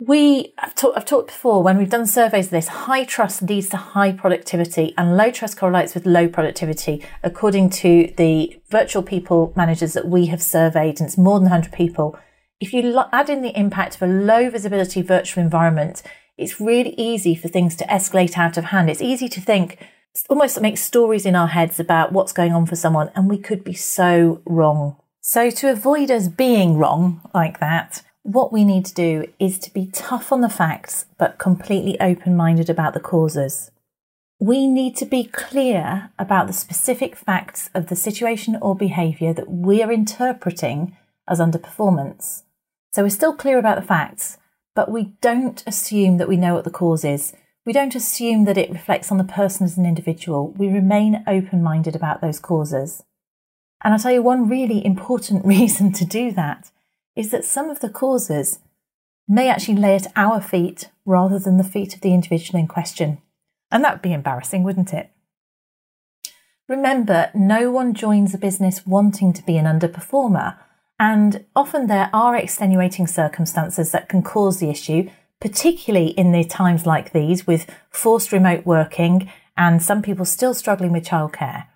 We, 0.00 0.54
I've, 0.58 0.74
I've 0.96 1.04
talked 1.04 1.28
before 1.28 1.62
when 1.62 1.78
we've 1.78 1.90
done 1.90 2.06
surveys 2.06 2.46
of 2.46 2.50
this, 2.50 2.68
high 2.68 3.04
trust 3.04 3.42
leads 3.42 3.68
to 3.68 3.76
high 3.76 4.12
productivity 4.12 4.92
and 4.98 5.16
low 5.16 5.30
trust 5.30 5.56
correlates 5.56 5.94
with 5.94 6.04
low 6.04 6.28
productivity, 6.28 7.04
according 7.22 7.70
to 7.70 8.12
the 8.16 8.60
virtual 8.70 9.02
people 9.02 9.52
managers 9.54 9.92
that 9.92 10.08
we 10.08 10.26
have 10.26 10.42
surveyed, 10.42 10.98
and 10.98 11.08
it's 11.08 11.18
more 11.18 11.38
than 11.38 11.44
100 11.44 11.72
people. 11.72 12.18
If 12.60 12.72
you 12.72 13.00
add 13.12 13.30
in 13.30 13.42
the 13.42 13.56
impact 13.58 13.96
of 13.96 14.02
a 14.02 14.06
low 14.06 14.50
visibility 14.50 15.00
virtual 15.00 15.44
environment, 15.44 16.02
it's 16.36 16.60
really 16.60 16.94
easy 16.96 17.34
for 17.34 17.48
things 17.48 17.76
to 17.76 17.84
escalate 17.84 18.36
out 18.36 18.56
of 18.56 18.66
hand. 18.66 18.90
It's 18.90 19.02
easy 19.02 19.28
to 19.28 19.40
think, 19.40 19.78
almost 20.28 20.60
make 20.60 20.78
stories 20.78 21.26
in 21.26 21.36
our 21.36 21.48
heads 21.48 21.78
about 21.80 22.12
what's 22.12 22.32
going 22.32 22.52
on 22.52 22.66
for 22.66 22.76
someone, 22.76 23.10
and 23.14 23.28
we 23.28 23.38
could 23.38 23.64
be 23.64 23.74
so 23.74 24.42
wrong. 24.44 24.96
So, 25.20 25.50
to 25.50 25.70
avoid 25.70 26.10
us 26.10 26.28
being 26.28 26.76
wrong 26.76 27.20
like 27.34 27.60
that, 27.60 28.02
what 28.22 28.52
we 28.52 28.64
need 28.64 28.84
to 28.86 28.94
do 28.94 29.26
is 29.38 29.58
to 29.60 29.72
be 29.72 29.86
tough 29.86 30.32
on 30.32 30.40
the 30.40 30.48
facts, 30.48 31.06
but 31.18 31.38
completely 31.38 31.98
open 32.00 32.36
minded 32.36 32.70
about 32.70 32.94
the 32.94 33.00
causes. 33.00 33.70
we 34.40 34.66
need 34.66 34.96
to 34.96 35.06
be 35.06 35.24
clear 35.24 36.10
about 36.18 36.46
the 36.46 36.52
specific 36.52 37.16
facts 37.16 37.70
of 37.72 37.86
the 37.86 37.96
situation 37.96 38.58
or 38.60 38.74
behaviour 38.76 39.32
that 39.32 39.48
we're 39.48 39.90
interpreting 39.92 40.96
as 41.28 41.38
underperformance. 41.40 42.42
So 42.92 43.02
we're 43.02 43.10
still 43.10 43.34
clear 43.34 43.58
about 43.58 43.76
the 43.80 43.86
facts, 43.86 44.38
but 44.74 44.90
we 44.90 45.14
don't 45.20 45.62
assume 45.66 46.18
that 46.18 46.28
we 46.28 46.36
know 46.36 46.54
what 46.54 46.64
the 46.64 46.70
cause 46.70 47.04
is. 47.04 47.32
We 47.64 47.72
don't 47.72 47.94
assume 47.94 48.44
that 48.44 48.58
it 48.58 48.70
reflects 48.70 49.10
on 49.10 49.18
the 49.18 49.24
person 49.24 49.64
as 49.64 49.78
an 49.78 49.86
individual. 49.86 50.50
We 50.52 50.68
remain 50.68 51.24
open 51.26 51.62
minded 51.62 51.96
about 51.96 52.20
those 52.20 52.40
causes. 52.40 53.02
And 53.82 53.92
I'll 53.92 54.00
tell 54.00 54.12
you 54.12 54.22
one 54.22 54.48
really 54.48 54.84
important 54.84 55.44
reason 55.46 55.92
to 55.92 56.04
do 56.04 56.32
that 56.32 56.70
is 57.16 57.30
that 57.30 57.44
some 57.44 57.70
of 57.70 57.80
the 57.80 57.88
causes 57.88 58.58
may 59.28 59.48
actually 59.48 59.76
lay 59.76 59.94
at 59.94 60.12
our 60.16 60.40
feet 60.40 60.90
rather 61.06 61.38
than 61.38 61.56
the 61.56 61.64
feet 61.64 61.94
of 61.94 62.00
the 62.00 62.12
individual 62.12 62.58
in 62.58 62.66
question. 62.66 63.18
And 63.70 63.84
that'd 63.84 64.02
be 64.02 64.12
embarrassing, 64.12 64.62
wouldn't 64.62 64.92
it? 64.92 65.10
Remember, 66.68 67.30
no 67.34 67.70
one 67.70 67.94
joins 67.94 68.34
a 68.34 68.38
business 68.38 68.86
wanting 68.86 69.32
to 69.34 69.44
be 69.44 69.56
an 69.56 69.66
underperformer. 69.66 70.56
And 70.98 71.44
often 71.56 71.86
there 71.86 72.10
are 72.12 72.36
extenuating 72.36 73.06
circumstances 73.06 73.92
that 73.92 74.08
can 74.08 74.22
cause 74.22 74.58
the 74.58 74.70
issue, 74.70 75.10
particularly 75.40 76.08
in 76.08 76.32
the 76.32 76.44
times 76.44 76.86
like 76.86 77.12
these 77.12 77.46
with 77.46 77.68
forced 77.90 78.32
remote 78.32 78.64
working 78.64 79.30
and 79.56 79.82
some 79.82 80.02
people 80.02 80.24
still 80.24 80.54
struggling 80.54 80.92
with 80.92 81.06
childcare. 81.06 81.66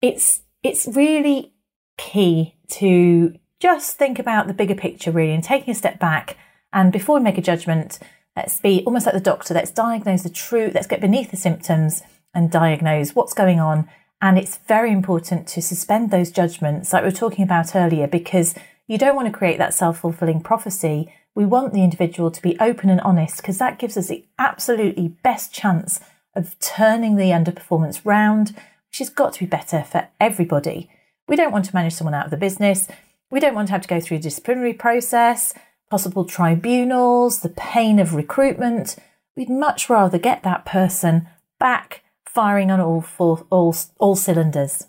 It's, 0.00 0.40
it's 0.62 0.86
really 0.86 1.52
key 1.98 2.56
to 2.68 3.34
just 3.60 3.98
think 3.98 4.18
about 4.18 4.46
the 4.46 4.54
bigger 4.54 4.74
picture 4.74 5.10
really 5.10 5.34
and 5.34 5.44
taking 5.44 5.72
a 5.72 5.74
step 5.74 5.98
back 5.98 6.36
and 6.72 6.92
before 6.92 7.18
we 7.18 7.24
make 7.24 7.38
a 7.38 7.42
judgment, 7.42 7.98
let's 8.36 8.60
be 8.60 8.82
almost 8.84 9.06
like 9.06 9.14
the 9.14 9.20
doctor. 9.20 9.54
Let's 9.54 9.70
diagnose 9.70 10.22
the 10.22 10.30
truth. 10.30 10.74
Let's 10.74 10.86
get 10.86 11.00
beneath 11.00 11.30
the 11.30 11.36
symptoms 11.36 12.02
and 12.34 12.50
diagnose 12.50 13.14
what's 13.14 13.34
going 13.34 13.60
on. 13.60 13.88
And 14.22 14.38
it's 14.38 14.58
very 14.68 14.92
important 14.92 15.46
to 15.48 15.62
suspend 15.62 16.10
those 16.10 16.30
judgments, 16.30 16.92
like 16.92 17.02
we 17.02 17.08
were 17.08 17.14
talking 17.16 17.44
about 17.44 17.74
earlier, 17.74 18.06
because 18.06 18.54
you 18.86 18.98
don't 18.98 19.16
want 19.16 19.26
to 19.26 19.36
create 19.36 19.58
that 19.58 19.74
self 19.74 20.00
fulfilling 20.00 20.40
prophecy. 20.40 21.12
We 21.34 21.46
want 21.46 21.72
the 21.72 21.84
individual 21.84 22.30
to 22.30 22.42
be 22.42 22.58
open 22.58 22.90
and 22.90 23.00
honest 23.00 23.36
because 23.36 23.58
that 23.58 23.78
gives 23.78 23.96
us 23.96 24.08
the 24.08 24.26
absolutely 24.38 25.08
best 25.08 25.52
chance 25.52 26.00
of 26.34 26.58
turning 26.60 27.16
the 27.16 27.30
underperformance 27.30 28.00
round, 28.04 28.50
which 28.88 28.98
has 28.98 29.10
got 29.10 29.32
to 29.34 29.40
be 29.40 29.46
better 29.46 29.82
for 29.82 30.08
everybody. 30.20 30.90
We 31.28 31.36
don't 31.36 31.52
want 31.52 31.64
to 31.66 31.74
manage 31.74 31.94
someone 31.94 32.14
out 32.14 32.26
of 32.26 32.30
the 32.30 32.36
business. 32.36 32.88
We 33.30 33.40
don't 33.40 33.54
want 33.54 33.68
to 33.68 33.72
have 33.72 33.82
to 33.82 33.88
go 33.88 34.00
through 34.00 34.18
a 34.18 34.20
disciplinary 34.20 34.74
process 34.74 35.54
possible 35.90 36.24
tribunals, 36.24 37.40
the 37.40 37.48
pain 37.48 37.98
of 37.98 38.14
recruitment. 38.14 38.96
We'd 39.36 39.50
much 39.50 39.90
rather 39.90 40.18
get 40.18 40.44
that 40.44 40.64
person 40.64 41.28
back 41.58 42.02
firing 42.34 42.70
on 42.70 42.80
all, 42.80 43.00
four, 43.00 43.46
all, 43.50 43.74
all 43.98 44.14
cylinders. 44.14 44.86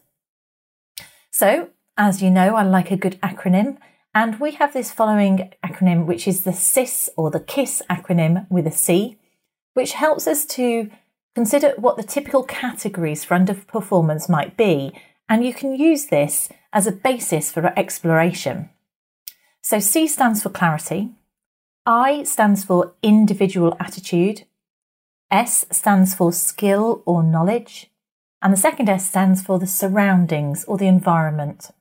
So, 1.32 1.70
as 1.98 2.22
you 2.22 2.30
know, 2.30 2.56
I 2.56 2.64
like 2.64 2.92
a 2.92 2.98
good 2.98 3.20
acronym, 3.22 3.78
and 4.14 4.40
we 4.40 4.52
have 4.52 4.74
this 4.74 4.92
following 4.92 5.52
acronym, 5.66 6.06
which 6.06 6.28
is 6.28 6.44
the 6.44 6.54
CIS 6.54 7.10
or 7.18 7.32
the 7.32 7.40
KISS 7.40 7.82
acronym 7.90 8.50
with 8.50 8.68
a 8.68 8.72
C, 8.72 9.18
which 9.74 9.94
helps 9.94 10.28
us 10.28 10.46
to 10.48 10.92
consider 11.34 11.74
what 11.78 11.98
the 11.98 12.04
typical 12.04 12.44
categories 12.44 13.24
for 13.24 13.38
underperformance 13.38 14.30
might 14.30 14.56
be, 14.56 14.92
and 15.28 15.46
you 15.46 15.54
can 15.54 15.76
use 15.76 16.08
this 16.08 16.50
as 16.74 16.86
a 16.86 16.92
basis 16.92 17.52
for 17.52 17.74
exploration. 17.80 18.70
So 19.62 19.80
C 19.80 20.08
stands 20.08 20.44
for 20.44 20.50
clarity, 20.50 21.12
I 21.86 22.24
stands 22.24 22.64
for 22.64 22.94
individual 23.02 23.76
attitude, 23.80 24.44
S 25.32 25.66
stands 25.72 26.14
for 26.14 26.34
skill 26.34 27.02
or 27.06 27.24
knowledge, 27.24 27.90
and 28.42 28.52
the 28.52 28.58
second 28.58 28.90
S 28.90 29.08
stands 29.08 29.42
for 29.42 29.58
the 29.58 29.68
surroundings 29.68 30.66
or 30.66 30.78
the 30.78 30.88
environment. 30.88 31.72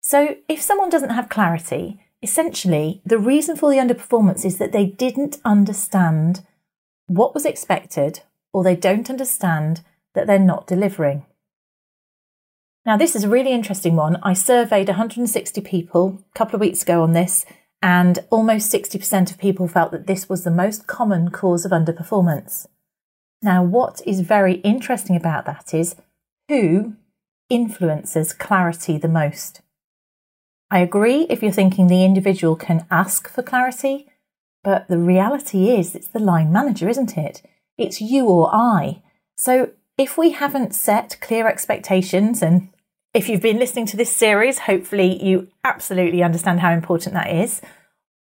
So 0.00 0.36
if 0.48 0.60
someone 0.60 0.90
doesn't 0.90 1.10
have 1.10 1.28
clarity, 1.28 2.00
essentially 2.22 3.00
the 3.06 3.18
reason 3.18 3.56
for 3.56 3.70
the 3.70 3.78
underperformance 3.78 4.44
is 4.44 4.58
that 4.58 4.72
they 4.72 4.86
didn't 4.86 5.38
understand 5.44 6.44
what 7.06 7.34
was 7.34 7.46
expected 7.46 8.20
or 8.52 8.64
they 8.64 8.76
don't 8.76 9.10
understand 9.10 9.82
that 10.14 10.26
they're 10.26 10.38
not 10.38 10.66
delivering. 10.66 11.24
Now, 12.86 12.96
this 12.96 13.16
is 13.16 13.24
a 13.24 13.28
really 13.28 13.52
interesting 13.52 13.96
one. 13.96 14.16
I 14.22 14.34
surveyed 14.34 14.88
160 14.88 15.60
people 15.62 16.22
a 16.34 16.38
couple 16.38 16.54
of 16.54 16.60
weeks 16.60 16.82
ago 16.82 17.02
on 17.02 17.12
this, 17.12 17.46
and 17.84 18.20
almost 18.30 18.72
60% 18.72 19.30
of 19.30 19.36
people 19.36 19.68
felt 19.68 19.92
that 19.92 20.06
this 20.06 20.26
was 20.26 20.42
the 20.42 20.50
most 20.50 20.86
common 20.86 21.30
cause 21.30 21.66
of 21.66 21.70
underperformance. 21.70 22.66
Now, 23.42 23.62
what 23.62 24.00
is 24.06 24.22
very 24.22 24.54
interesting 24.60 25.16
about 25.16 25.44
that 25.44 25.74
is 25.74 25.94
who 26.48 26.94
influences 27.50 28.32
clarity 28.32 28.96
the 28.96 29.06
most. 29.06 29.60
I 30.70 30.78
agree 30.78 31.26
if 31.28 31.42
you're 31.42 31.52
thinking 31.52 31.88
the 31.88 32.06
individual 32.06 32.56
can 32.56 32.86
ask 32.90 33.28
for 33.28 33.42
clarity, 33.42 34.08
but 34.62 34.88
the 34.88 34.96
reality 34.96 35.68
is 35.68 35.94
it's 35.94 36.08
the 36.08 36.18
line 36.18 36.50
manager, 36.50 36.88
isn't 36.88 37.18
it? 37.18 37.42
It's 37.76 38.00
you 38.00 38.24
or 38.24 38.48
I. 38.50 39.02
So 39.36 39.72
if 39.98 40.16
we 40.16 40.30
haven't 40.30 40.74
set 40.74 41.18
clear 41.20 41.46
expectations 41.46 42.40
and 42.40 42.70
if 43.14 43.28
you've 43.28 43.40
been 43.40 43.60
listening 43.60 43.86
to 43.86 43.96
this 43.96 44.14
series, 44.14 44.58
hopefully 44.58 45.24
you 45.24 45.48
absolutely 45.62 46.22
understand 46.22 46.60
how 46.60 46.72
important 46.72 47.14
that 47.14 47.30
is. 47.30 47.62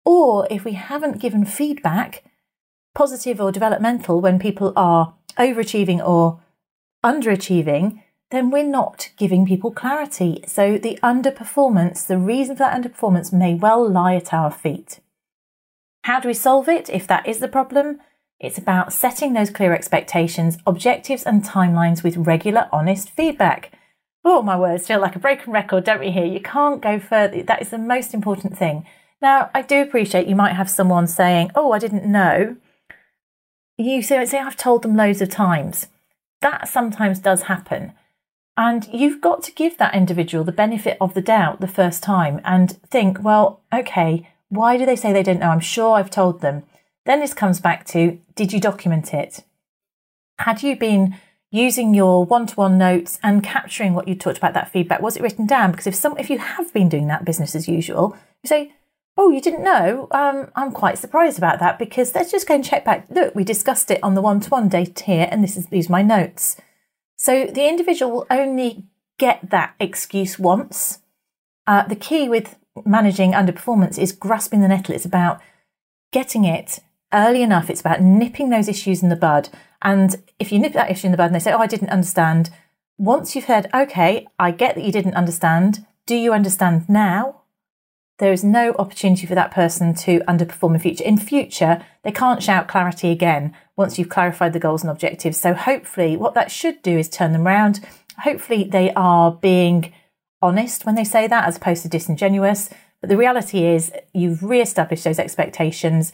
Or 0.04 0.48
if 0.50 0.64
we 0.64 0.72
haven't 0.72 1.20
given 1.20 1.44
feedback, 1.44 2.24
positive 2.94 3.38
or 3.38 3.52
developmental, 3.52 4.22
when 4.22 4.38
people 4.38 4.72
are 4.74 5.14
overachieving 5.38 6.04
or 6.04 6.40
underachieving, 7.04 8.02
then 8.30 8.50
we're 8.50 8.64
not 8.64 9.10
giving 9.18 9.46
people 9.46 9.70
clarity. 9.70 10.42
So 10.46 10.78
the 10.78 10.98
underperformance, 11.02 12.06
the 12.06 12.18
reason 12.18 12.56
for 12.56 12.60
that 12.60 12.82
underperformance 12.82 13.30
may 13.30 13.54
well 13.54 13.86
lie 13.86 14.14
at 14.14 14.32
our 14.32 14.50
feet. 14.50 15.00
How 16.04 16.18
do 16.18 16.28
we 16.28 16.34
solve 16.34 16.68
it 16.68 16.88
if 16.88 17.06
that 17.06 17.28
is 17.28 17.40
the 17.40 17.48
problem? 17.48 18.00
It's 18.40 18.56
about 18.56 18.94
setting 18.94 19.34
those 19.34 19.50
clear 19.50 19.74
expectations, 19.74 20.56
objectives, 20.66 21.24
and 21.24 21.44
timelines 21.44 22.02
with 22.02 22.16
regular, 22.16 22.68
honest 22.72 23.10
feedback. 23.10 23.72
Oh, 24.30 24.42
my 24.42 24.58
words, 24.58 24.86
feel 24.86 25.00
like 25.00 25.16
a 25.16 25.18
broken 25.18 25.54
record, 25.54 25.84
don't 25.84 26.00
we 26.00 26.10
here? 26.10 26.26
You 26.26 26.40
can't 26.40 26.82
go 26.82 26.98
further. 26.98 27.42
That 27.42 27.62
is 27.62 27.70
the 27.70 27.78
most 27.78 28.12
important 28.12 28.58
thing. 28.58 28.84
Now, 29.22 29.48
I 29.54 29.62
do 29.62 29.80
appreciate 29.80 30.26
you 30.26 30.36
might 30.36 30.52
have 30.52 30.68
someone 30.68 31.06
saying, 31.06 31.50
Oh, 31.54 31.72
I 31.72 31.78
didn't 31.78 32.04
know. 32.04 32.56
You 33.78 34.02
say, 34.02 34.22
say 34.26 34.38
I've 34.38 34.54
told 34.54 34.82
them 34.82 34.96
loads 34.96 35.22
of 35.22 35.30
times. 35.30 35.86
That 36.42 36.68
sometimes 36.68 37.20
does 37.20 37.44
happen. 37.44 37.94
And 38.54 38.86
you've 38.92 39.22
got 39.22 39.42
to 39.44 39.52
give 39.52 39.78
that 39.78 39.94
individual 39.94 40.44
the 40.44 40.52
benefit 40.52 40.98
of 41.00 41.14
the 41.14 41.22
doubt 41.22 41.62
the 41.62 41.66
first 41.66 42.02
time 42.02 42.42
and 42.44 42.72
think, 42.90 43.22
well, 43.22 43.62
okay, 43.72 44.28
why 44.50 44.76
do 44.76 44.84
they 44.84 44.96
say 44.96 45.10
they 45.10 45.22
didn't 45.22 45.40
know? 45.40 45.48
I'm 45.48 45.58
sure 45.60 45.94
I've 45.94 46.10
told 46.10 46.42
them. 46.42 46.64
Then 47.06 47.20
this 47.20 47.32
comes 47.32 47.60
back 47.60 47.86
to 47.86 48.18
did 48.34 48.52
you 48.52 48.60
document 48.60 49.14
it? 49.14 49.42
Had 50.38 50.62
you 50.62 50.76
been 50.76 51.16
using 51.50 51.94
your 51.94 52.24
one-to-one 52.24 52.76
notes 52.76 53.18
and 53.22 53.42
capturing 53.42 53.94
what 53.94 54.06
you 54.06 54.14
talked 54.14 54.38
about 54.38 54.54
that 54.54 54.70
feedback 54.70 55.00
was 55.00 55.16
it 55.16 55.22
written 55.22 55.46
down? 55.46 55.70
Because 55.70 55.86
if 55.86 55.94
some 55.94 56.16
if 56.18 56.30
you 56.30 56.38
have 56.38 56.72
been 56.72 56.88
doing 56.88 57.06
that 57.08 57.24
business 57.24 57.54
as 57.54 57.68
usual 57.68 58.16
you 58.42 58.48
say 58.48 58.72
oh 59.16 59.30
you 59.30 59.40
didn't 59.40 59.64
know. 59.64 60.08
Um, 60.10 60.50
i'm 60.54 60.72
quite 60.72 60.98
surprised 60.98 61.38
about 61.38 61.58
that 61.60 61.78
because 61.78 62.14
let's 62.14 62.30
just 62.30 62.46
go 62.46 62.54
and 62.54 62.64
check 62.64 62.84
back. 62.84 63.06
Look 63.10 63.34
we 63.34 63.44
discussed 63.44 63.90
it 63.90 64.02
on 64.02 64.14
the 64.14 64.22
one-to-one 64.22 64.68
date 64.68 65.00
here 65.00 65.28
and 65.30 65.42
this 65.42 65.56
is 65.56 65.66
these 65.66 65.88
are 65.88 65.92
my 65.92 66.02
notes. 66.02 66.56
So 67.16 67.46
the 67.46 67.68
individual 67.68 68.12
will 68.12 68.26
only 68.30 68.84
get 69.18 69.50
that 69.50 69.74
excuse 69.80 70.38
once. 70.38 71.00
Uh, 71.66 71.82
the 71.82 71.96
key 71.96 72.28
with 72.28 72.56
managing 72.84 73.32
underperformance 73.32 73.98
is 73.98 74.12
grasping 74.12 74.60
the 74.60 74.68
nettle. 74.68 74.94
It's 74.94 75.04
about 75.04 75.40
getting 76.12 76.44
it 76.44 76.80
early 77.12 77.42
enough 77.42 77.70
it's 77.70 77.80
about 77.80 78.00
nipping 78.00 78.50
those 78.50 78.68
issues 78.68 79.02
in 79.02 79.08
the 79.08 79.16
bud 79.16 79.48
and 79.82 80.16
if 80.38 80.52
you 80.52 80.58
nip 80.58 80.72
that 80.72 80.90
issue 80.90 81.06
in 81.06 81.12
the 81.12 81.16
bud 81.16 81.26
and 81.26 81.34
they 81.34 81.40
say, 81.40 81.52
Oh, 81.52 81.58
I 81.58 81.66
didn't 81.66 81.90
understand, 81.90 82.50
once 82.96 83.34
you've 83.34 83.44
heard, 83.44 83.68
Okay, 83.74 84.26
I 84.38 84.50
get 84.50 84.74
that 84.74 84.84
you 84.84 84.92
didn't 84.92 85.14
understand, 85.14 85.86
do 86.06 86.16
you 86.16 86.32
understand 86.32 86.88
now? 86.88 87.42
There 88.18 88.32
is 88.32 88.42
no 88.42 88.74
opportunity 88.78 89.26
for 89.26 89.36
that 89.36 89.52
person 89.52 89.94
to 89.94 90.18
underperform 90.20 90.74
in 90.74 90.80
future. 90.80 91.04
In 91.04 91.18
future, 91.18 91.84
they 92.02 92.10
can't 92.10 92.42
shout 92.42 92.66
clarity 92.66 93.10
again 93.12 93.54
once 93.76 93.96
you've 93.96 94.08
clarified 94.08 94.52
the 94.52 94.58
goals 94.58 94.82
and 94.82 94.90
objectives. 94.90 95.38
So 95.40 95.54
hopefully, 95.54 96.16
what 96.16 96.34
that 96.34 96.50
should 96.50 96.82
do 96.82 96.98
is 96.98 97.08
turn 97.08 97.32
them 97.32 97.46
around. 97.46 97.78
Hopefully, 98.24 98.64
they 98.64 98.92
are 98.94 99.30
being 99.30 99.92
honest 100.42 100.84
when 100.84 100.96
they 100.96 101.04
say 101.04 101.28
that 101.28 101.46
as 101.46 101.58
opposed 101.58 101.82
to 101.82 101.88
disingenuous. 101.88 102.70
But 103.00 103.08
the 103.08 103.16
reality 103.16 103.64
is, 103.64 103.92
you've 104.12 104.42
re 104.42 104.60
established 104.60 105.04
those 105.04 105.20
expectations. 105.20 106.12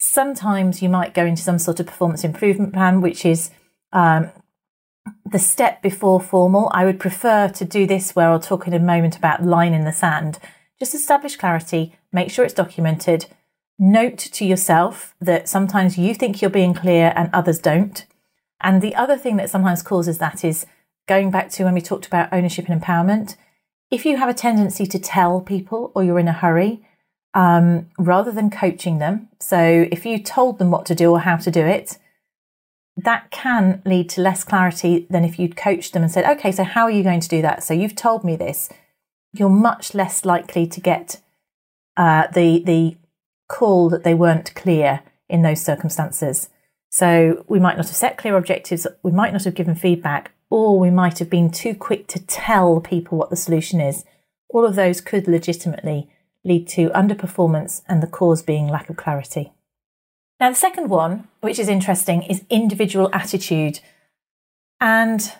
Sometimes 0.00 0.82
you 0.82 0.88
might 0.88 1.14
go 1.14 1.26
into 1.26 1.42
some 1.42 1.58
sort 1.58 1.78
of 1.78 1.86
performance 1.86 2.24
improvement 2.24 2.72
plan, 2.72 3.00
which 3.00 3.24
is 3.24 3.50
um, 3.92 4.30
the 5.30 5.38
step 5.38 5.82
before 5.82 6.20
formal. 6.20 6.70
I 6.72 6.84
would 6.84 6.98
prefer 6.98 7.48
to 7.48 7.64
do 7.64 7.86
this 7.86 8.16
where 8.16 8.30
I'll 8.30 8.40
talk 8.40 8.66
in 8.66 8.72
a 8.72 8.78
moment 8.78 9.16
about 9.16 9.44
line 9.44 9.74
in 9.74 9.84
the 9.84 9.92
sand. 9.92 10.38
Just 10.78 10.94
establish 10.94 11.36
clarity, 11.36 11.94
make 12.12 12.30
sure 12.30 12.44
it's 12.44 12.54
documented. 12.54 13.26
Note 13.78 14.18
to 14.18 14.44
yourself 14.44 15.14
that 15.20 15.48
sometimes 15.48 15.98
you 15.98 16.14
think 16.14 16.40
you're 16.40 16.50
being 16.50 16.74
clear 16.74 17.12
and 17.14 17.28
others 17.32 17.58
don't. 17.58 18.06
And 18.60 18.80
the 18.80 18.94
other 18.94 19.16
thing 19.16 19.36
that 19.36 19.50
sometimes 19.50 19.82
causes 19.82 20.18
that 20.18 20.44
is 20.44 20.66
going 21.06 21.30
back 21.30 21.50
to 21.50 21.64
when 21.64 21.74
we 21.74 21.80
talked 21.80 22.06
about 22.06 22.32
ownership 22.32 22.68
and 22.68 22.80
empowerment. 22.80 23.36
If 23.90 24.06
you 24.06 24.16
have 24.16 24.28
a 24.28 24.34
tendency 24.34 24.86
to 24.86 24.98
tell 24.98 25.40
people 25.40 25.92
or 25.94 26.04
you're 26.04 26.18
in 26.18 26.28
a 26.28 26.32
hurry, 26.32 26.86
um, 27.34 27.88
rather 27.98 28.32
than 28.32 28.50
coaching 28.50 28.98
them, 28.98 29.28
so 29.38 29.86
if 29.90 30.04
you 30.04 30.18
told 30.18 30.58
them 30.58 30.70
what 30.70 30.86
to 30.86 30.94
do 30.94 31.10
or 31.10 31.20
how 31.20 31.36
to 31.36 31.50
do 31.50 31.64
it, 31.64 31.98
that 32.96 33.30
can 33.30 33.82
lead 33.84 34.08
to 34.10 34.20
less 34.20 34.44
clarity 34.44 35.06
than 35.08 35.24
if 35.24 35.38
you'd 35.38 35.56
coached 35.56 35.92
them 35.92 36.02
and 36.02 36.10
said, 36.10 36.28
okay, 36.36 36.52
so 36.52 36.64
how 36.64 36.82
are 36.82 36.90
you 36.90 37.02
going 37.02 37.20
to 37.20 37.28
do 37.28 37.40
that? 37.42 37.62
So 37.62 37.72
you've 37.72 37.96
told 37.96 38.24
me 38.24 38.36
this. 38.36 38.68
You're 39.32 39.48
much 39.48 39.94
less 39.94 40.24
likely 40.24 40.66
to 40.66 40.80
get 40.80 41.20
uh, 41.96 42.26
the 42.34 42.62
the 42.64 42.96
call 43.48 43.88
that 43.90 44.04
they 44.04 44.14
weren't 44.14 44.54
clear 44.54 45.00
in 45.28 45.42
those 45.42 45.62
circumstances. 45.62 46.48
So 46.90 47.44
we 47.48 47.60
might 47.60 47.76
not 47.76 47.86
have 47.86 47.96
set 47.96 48.18
clear 48.18 48.36
objectives, 48.36 48.86
we 49.02 49.12
might 49.12 49.32
not 49.32 49.44
have 49.44 49.54
given 49.54 49.74
feedback, 49.76 50.32
or 50.50 50.78
we 50.78 50.90
might 50.90 51.20
have 51.20 51.30
been 51.30 51.50
too 51.50 51.74
quick 51.74 52.08
to 52.08 52.24
tell 52.26 52.80
people 52.80 53.16
what 53.16 53.30
the 53.30 53.36
solution 53.36 53.80
is. 53.80 54.04
All 54.48 54.66
of 54.66 54.74
those 54.74 55.00
could 55.00 55.28
legitimately 55.28 56.10
lead 56.44 56.66
to 56.68 56.90
underperformance 56.90 57.82
and 57.88 58.02
the 58.02 58.06
cause 58.06 58.42
being 58.42 58.68
lack 58.68 58.88
of 58.88 58.96
clarity. 58.96 59.52
Now, 60.38 60.50
the 60.50 60.56
second 60.56 60.88
one, 60.88 61.28
which 61.40 61.58
is 61.58 61.68
interesting, 61.68 62.22
is 62.22 62.44
individual 62.48 63.10
attitude. 63.12 63.80
And 64.80 65.32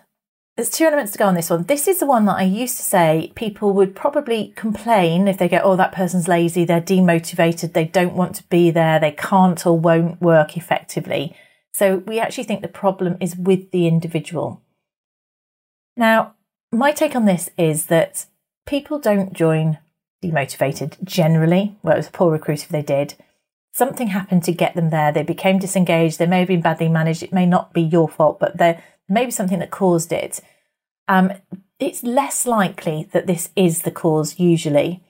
there's 0.56 0.68
two 0.68 0.84
elements 0.84 1.12
to 1.12 1.18
go 1.18 1.24
on 1.24 1.34
this 1.34 1.48
one. 1.48 1.64
This 1.64 1.88
is 1.88 2.00
the 2.00 2.06
one 2.06 2.26
that 2.26 2.36
I 2.36 2.42
used 2.42 2.76
to 2.76 2.82
say 2.82 3.32
people 3.34 3.72
would 3.72 3.96
probably 3.96 4.52
complain 4.56 5.26
if 5.26 5.38
they 5.38 5.48
go, 5.48 5.60
oh, 5.64 5.76
that 5.76 5.92
person's 5.92 6.28
lazy, 6.28 6.66
they're 6.66 6.82
demotivated, 6.82 7.72
they 7.72 7.86
don't 7.86 8.14
want 8.14 8.34
to 8.36 8.42
be 8.48 8.70
there, 8.70 9.00
they 9.00 9.12
can't 9.12 9.66
or 9.66 9.78
won't 9.78 10.20
work 10.20 10.58
effectively. 10.58 11.34
So 11.72 11.98
we 11.98 12.20
actually 12.20 12.44
think 12.44 12.60
the 12.60 12.68
problem 12.68 13.16
is 13.20 13.36
with 13.36 13.70
the 13.70 13.86
individual. 13.86 14.60
Now, 15.96 16.34
my 16.70 16.92
take 16.92 17.16
on 17.16 17.24
this 17.24 17.48
is 17.56 17.86
that 17.86 18.26
people 18.66 18.98
don't 18.98 19.32
join 19.32 19.78
demotivated 20.22 21.02
generally. 21.04 21.76
Well, 21.82 21.94
it 21.94 21.98
was 21.98 22.08
a 22.08 22.12
poor 22.12 22.32
recruit 22.32 22.62
if 22.62 22.68
they 22.68 22.82
did 22.82 23.14
something 23.72 24.08
happened 24.08 24.42
to 24.44 24.52
get 24.52 24.74
them 24.74 24.90
there. 24.90 25.12
They 25.12 25.22
became 25.22 25.58
disengaged. 25.58 26.18
They 26.18 26.26
may 26.26 26.40
have 26.40 26.48
been 26.48 26.60
badly 26.60 26.88
managed. 26.88 27.22
It 27.22 27.32
may 27.32 27.46
not 27.46 27.72
be 27.72 27.82
your 27.82 28.08
fault, 28.08 28.40
but 28.40 28.56
there 28.56 28.82
may 29.08 29.24
be 29.24 29.30
something 29.30 29.58
that 29.60 29.70
caused 29.70 30.12
it. 30.12 30.40
Um, 31.08 31.32
it's 31.78 32.02
less 32.02 32.46
likely 32.46 33.08
that 33.12 33.26
this 33.26 33.50
is 33.56 33.82
the 33.82 33.90
cause 33.90 34.38
usually. 34.38 35.02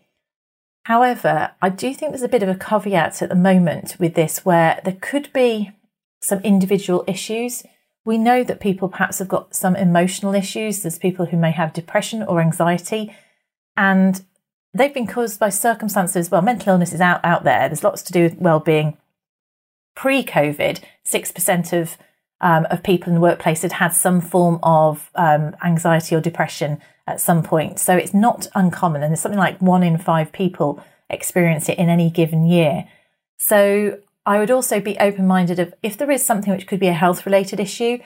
However, 0.84 1.52
I 1.60 1.68
do 1.68 1.92
think 1.92 2.12
there's 2.12 2.22
a 2.22 2.28
bit 2.28 2.42
of 2.42 2.48
a 2.48 2.54
caveat 2.54 3.22
at 3.22 3.28
the 3.28 3.34
moment 3.34 3.96
with 3.98 4.14
this 4.14 4.44
where 4.44 4.80
there 4.84 4.96
could 5.00 5.32
be 5.32 5.72
some 6.22 6.40
individual 6.40 7.04
issues. 7.06 7.64
We 8.04 8.18
know 8.18 8.44
that 8.44 8.60
people 8.60 8.88
perhaps 8.88 9.18
have 9.18 9.28
got 9.28 9.54
some 9.54 9.76
emotional 9.76 10.34
issues. 10.34 10.82
There's 10.82 10.98
people 10.98 11.26
who 11.26 11.36
may 11.36 11.50
have 11.50 11.72
depression 11.72 12.22
or 12.22 12.40
anxiety. 12.40 13.14
And 13.76 14.22
they've 14.72 14.94
been 14.94 15.06
caused 15.06 15.40
by 15.40 15.48
circumstances. 15.48 16.30
Well, 16.30 16.42
mental 16.42 16.72
illness 16.72 16.92
is 16.92 17.00
out, 17.00 17.24
out 17.24 17.44
there. 17.44 17.68
There's 17.68 17.84
lots 17.84 18.02
to 18.02 18.12
do 18.12 18.22
with 18.22 18.38
well-being. 18.38 18.96
Pre-COVID, 19.96 20.80
six 21.02 21.32
percent 21.32 21.72
of 21.72 21.98
um, 22.40 22.66
of 22.70 22.82
people 22.82 23.08
in 23.08 23.14
the 23.14 23.20
workplace 23.20 23.62
had 23.62 23.72
had 23.72 23.92
some 23.92 24.20
form 24.20 24.58
of 24.62 25.10
um, 25.14 25.54
anxiety 25.62 26.14
or 26.14 26.20
depression 26.20 26.80
at 27.06 27.20
some 27.20 27.42
point. 27.42 27.78
So 27.78 27.96
it's 27.96 28.14
not 28.14 28.46
uncommon, 28.54 29.02
and 29.02 29.10
there's 29.10 29.20
something 29.20 29.38
like 29.38 29.60
one 29.60 29.82
in 29.82 29.98
five 29.98 30.32
people 30.32 30.82
experience 31.10 31.68
it 31.68 31.76
in 31.76 31.88
any 31.88 32.08
given 32.08 32.46
year. 32.46 32.88
So 33.36 33.98
I 34.24 34.38
would 34.38 34.50
also 34.50 34.80
be 34.80 34.98
open-minded 34.98 35.58
of 35.58 35.74
if 35.82 35.96
there 35.96 36.10
is 36.10 36.24
something 36.24 36.52
which 36.52 36.66
could 36.66 36.80
be 36.80 36.88
a 36.88 36.92
health-related 36.92 37.58
issue, 37.58 37.98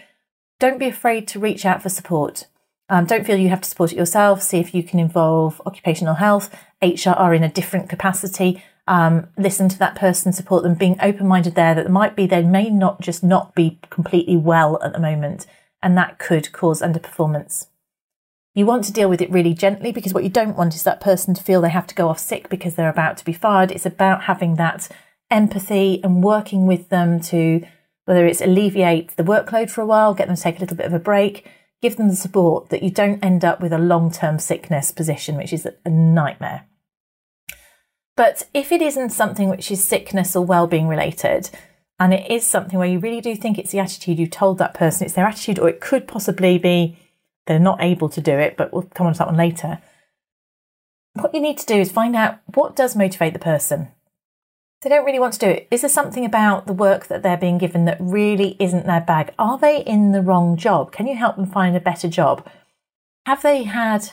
don't 0.58 0.78
be 0.78 0.88
afraid 0.88 1.28
to 1.28 1.38
reach 1.38 1.66
out 1.66 1.82
for 1.82 1.90
support. 1.90 2.46
Um, 2.88 3.06
don't 3.06 3.26
feel 3.26 3.36
you 3.36 3.48
have 3.48 3.62
to 3.62 3.68
support 3.68 3.92
it 3.92 3.98
yourself. 3.98 4.42
See 4.42 4.58
if 4.58 4.74
you 4.74 4.82
can 4.82 4.98
involve 4.98 5.60
occupational 5.64 6.14
health, 6.14 6.54
HR 6.82 7.32
in 7.32 7.42
a 7.42 7.48
different 7.48 7.88
capacity. 7.88 8.62
Um, 8.86 9.28
listen 9.38 9.68
to 9.70 9.78
that 9.78 9.96
person, 9.96 10.32
support 10.32 10.62
them, 10.62 10.74
being 10.74 10.96
open 11.00 11.26
minded 11.26 11.54
there 11.54 11.74
that 11.74 11.90
might 11.90 12.14
be, 12.14 12.26
they 12.26 12.42
may 12.42 12.68
not 12.68 13.00
just 13.00 13.24
not 13.24 13.54
be 13.54 13.78
completely 13.88 14.36
well 14.36 14.78
at 14.82 14.92
the 14.92 15.00
moment, 15.00 15.46
and 15.82 15.96
that 15.96 16.18
could 16.18 16.52
cause 16.52 16.82
underperformance. 16.82 17.68
You 18.54 18.66
want 18.66 18.84
to 18.84 18.92
deal 18.92 19.08
with 19.08 19.22
it 19.22 19.30
really 19.30 19.54
gently 19.54 19.90
because 19.90 20.12
what 20.12 20.22
you 20.22 20.30
don't 20.30 20.56
want 20.56 20.74
is 20.74 20.82
that 20.84 21.00
person 21.00 21.34
to 21.34 21.42
feel 21.42 21.60
they 21.60 21.70
have 21.70 21.88
to 21.88 21.94
go 21.94 22.08
off 22.08 22.18
sick 22.20 22.48
because 22.48 22.74
they're 22.74 22.90
about 22.90 23.16
to 23.16 23.24
be 23.24 23.32
fired. 23.32 23.72
It's 23.72 23.86
about 23.86 24.24
having 24.24 24.56
that 24.56 24.88
empathy 25.30 26.00
and 26.04 26.22
working 26.22 26.66
with 26.66 26.90
them 26.90 27.20
to 27.20 27.66
whether 28.04 28.26
it's 28.26 28.42
alleviate 28.42 29.16
the 29.16 29.24
workload 29.24 29.70
for 29.70 29.80
a 29.80 29.86
while, 29.86 30.14
get 30.14 30.26
them 30.26 30.36
to 30.36 30.42
take 30.42 30.58
a 30.58 30.60
little 30.60 30.76
bit 30.76 30.86
of 30.86 30.92
a 30.92 30.98
break, 30.98 31.48
give 31.84 31.96
them 31.96 32.08
the 32.08 32.16
support 32.16 32.70
that 32.70 32.82
you 32.82 32.88
don't 32.88 33.22
end 33.22 33.44
up 33.44 33.60
with 33.60 33.70
a 33.70 33.76
long 33.78 34.10
term 34.10 34.38
sickness 34.38 34.90
position, 34.90 35.36
which 35.36 35.52
is 35.52 35.68
a 35.84 35.90
nightmare. 35.90 36.66
But 38.16 38.44
if 38.54 38.72
it 38.72 38.80
isn't 38.80 39.10
something 39.10 39.50
which 39.50 39.70
is 39.70 39.84
sickness 39.84 40.34
or 40.34 40.46
well-being 40.46 40.88
related, 40.88 41.50
and 42.00 42.14
it 42.14 42.30
is 42.30 42.46
something 42.46 42.78
where 42.78 42.88
you 42.88 42.98
really 42.98 43.20
do 43.20 43.36
think 43.36 43.58
it's 43.58 43.70
the 43.70 43.80
attitude 43.80 44.18
you 44.18 44.26
told 44.26 44.56
that 44.56 44.72
person, 44.72 45.04
it's 45.04 45.12
their 45.12 45.26
attitude, 45.26 45.58
or 45.58 45.68
it 45.68 45.82
could 45.82 46.08
possibly 46.08 46.56
be 46.56 46.96
they're 47.46 47.58
not 47.58 47.82
able 47.82 48.08
to 48.08 48.20
do 48.22 48.32
it, 48.32 48.56
but 48.56 48.72
we'll 48.72 48.88
come 48.94 49.06
on 49.06 49.12
to 49.12 49.18
that 49.18 49.28
one 49.28 49.36
later. 49.36 49.78
What 51.12 51.34
you 51.34 51.40
need 51.42 51.58
to 51.58 51.66
do 51.66 51.74
is 51.74 51.92
find 51.92 52.16
out 52.16 52.38
what 52.54 52.74
does 52.74 52.96
motivate 52.96 53.34
the 53.34 53.38
person 53.38 53.88
they 54.84 54.90
don't 54.90 55.04
really 55.04 55.18
want 55.18 55.32
to 55.32 55.38
do 55.38 55.48
it. 55.48 55.66
Is 55.70 55.80
there 55.80 55.90
something 55.90 56.24
about 56.24 56.66
the 56.66 56.72
work 56.72 57.06
that 57.06 57.22
they're 57.22 57.38
being 57.38 57.58
given 57.58 57.86
that 57.86 57.96
really 57.98 58.56
isn't 58.60 58.86
their 58.86 59.00
bag? 59.00 59.32
Are 59.38 59.58
they 59.58 59.82
in 59.82 60.12
the 60.12 60.22
wrong 60.22 60.56
job? 60.56 60.92
Can 60.92 61.06
you 61.06 61.16
help 61.16 61.36
them 61.36 61.46
find 61.46 61.74
a 61.74 61.80
better 61.80 62.08
job? 62.08 62.46
Have 63.24 63.42
they 63.42 63.62
had, 63.62 64.10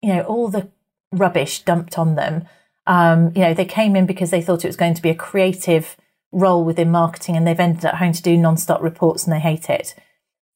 you 0.00 0.14
know, 0.14 0.22
all 0.22 0.48
the 0.48 0.68
rubbish 1.12 1.62
dumped 1.62 1.98
on 1.98 2.14
them? 2.14 2.46
Um, 2.86 3.32
you 3.34 3.42
know, 3.42 3.54
they 3.54 3.64
came 3.64 3.96
in 3.96 4.06
because 4.06 4.30
they 4.30 4.40
thought 4.40 4.64
it 4.64 4.68
was 4.68 4.76
going 4.76 4.94
to 4.94 5.02
be 5.02 5.10
a 5.10 5.14
creative 5.14 5.96
role 6.30 6.64
within 6.64 6.90
marketing 6.90 7.36
and 7.36 7.46
they've 7.46 7.58
ended 7.58 7.84
up 7.84 7.96
having 7.96 8.12
to 8.12 8.22
do 8.22 8.36
non-stop 8.36 8.82
reports 8.82 9.24
and 9.24 9.32
they 9.32 9.40
hate 9.40 9.68
it. 9.68 9.94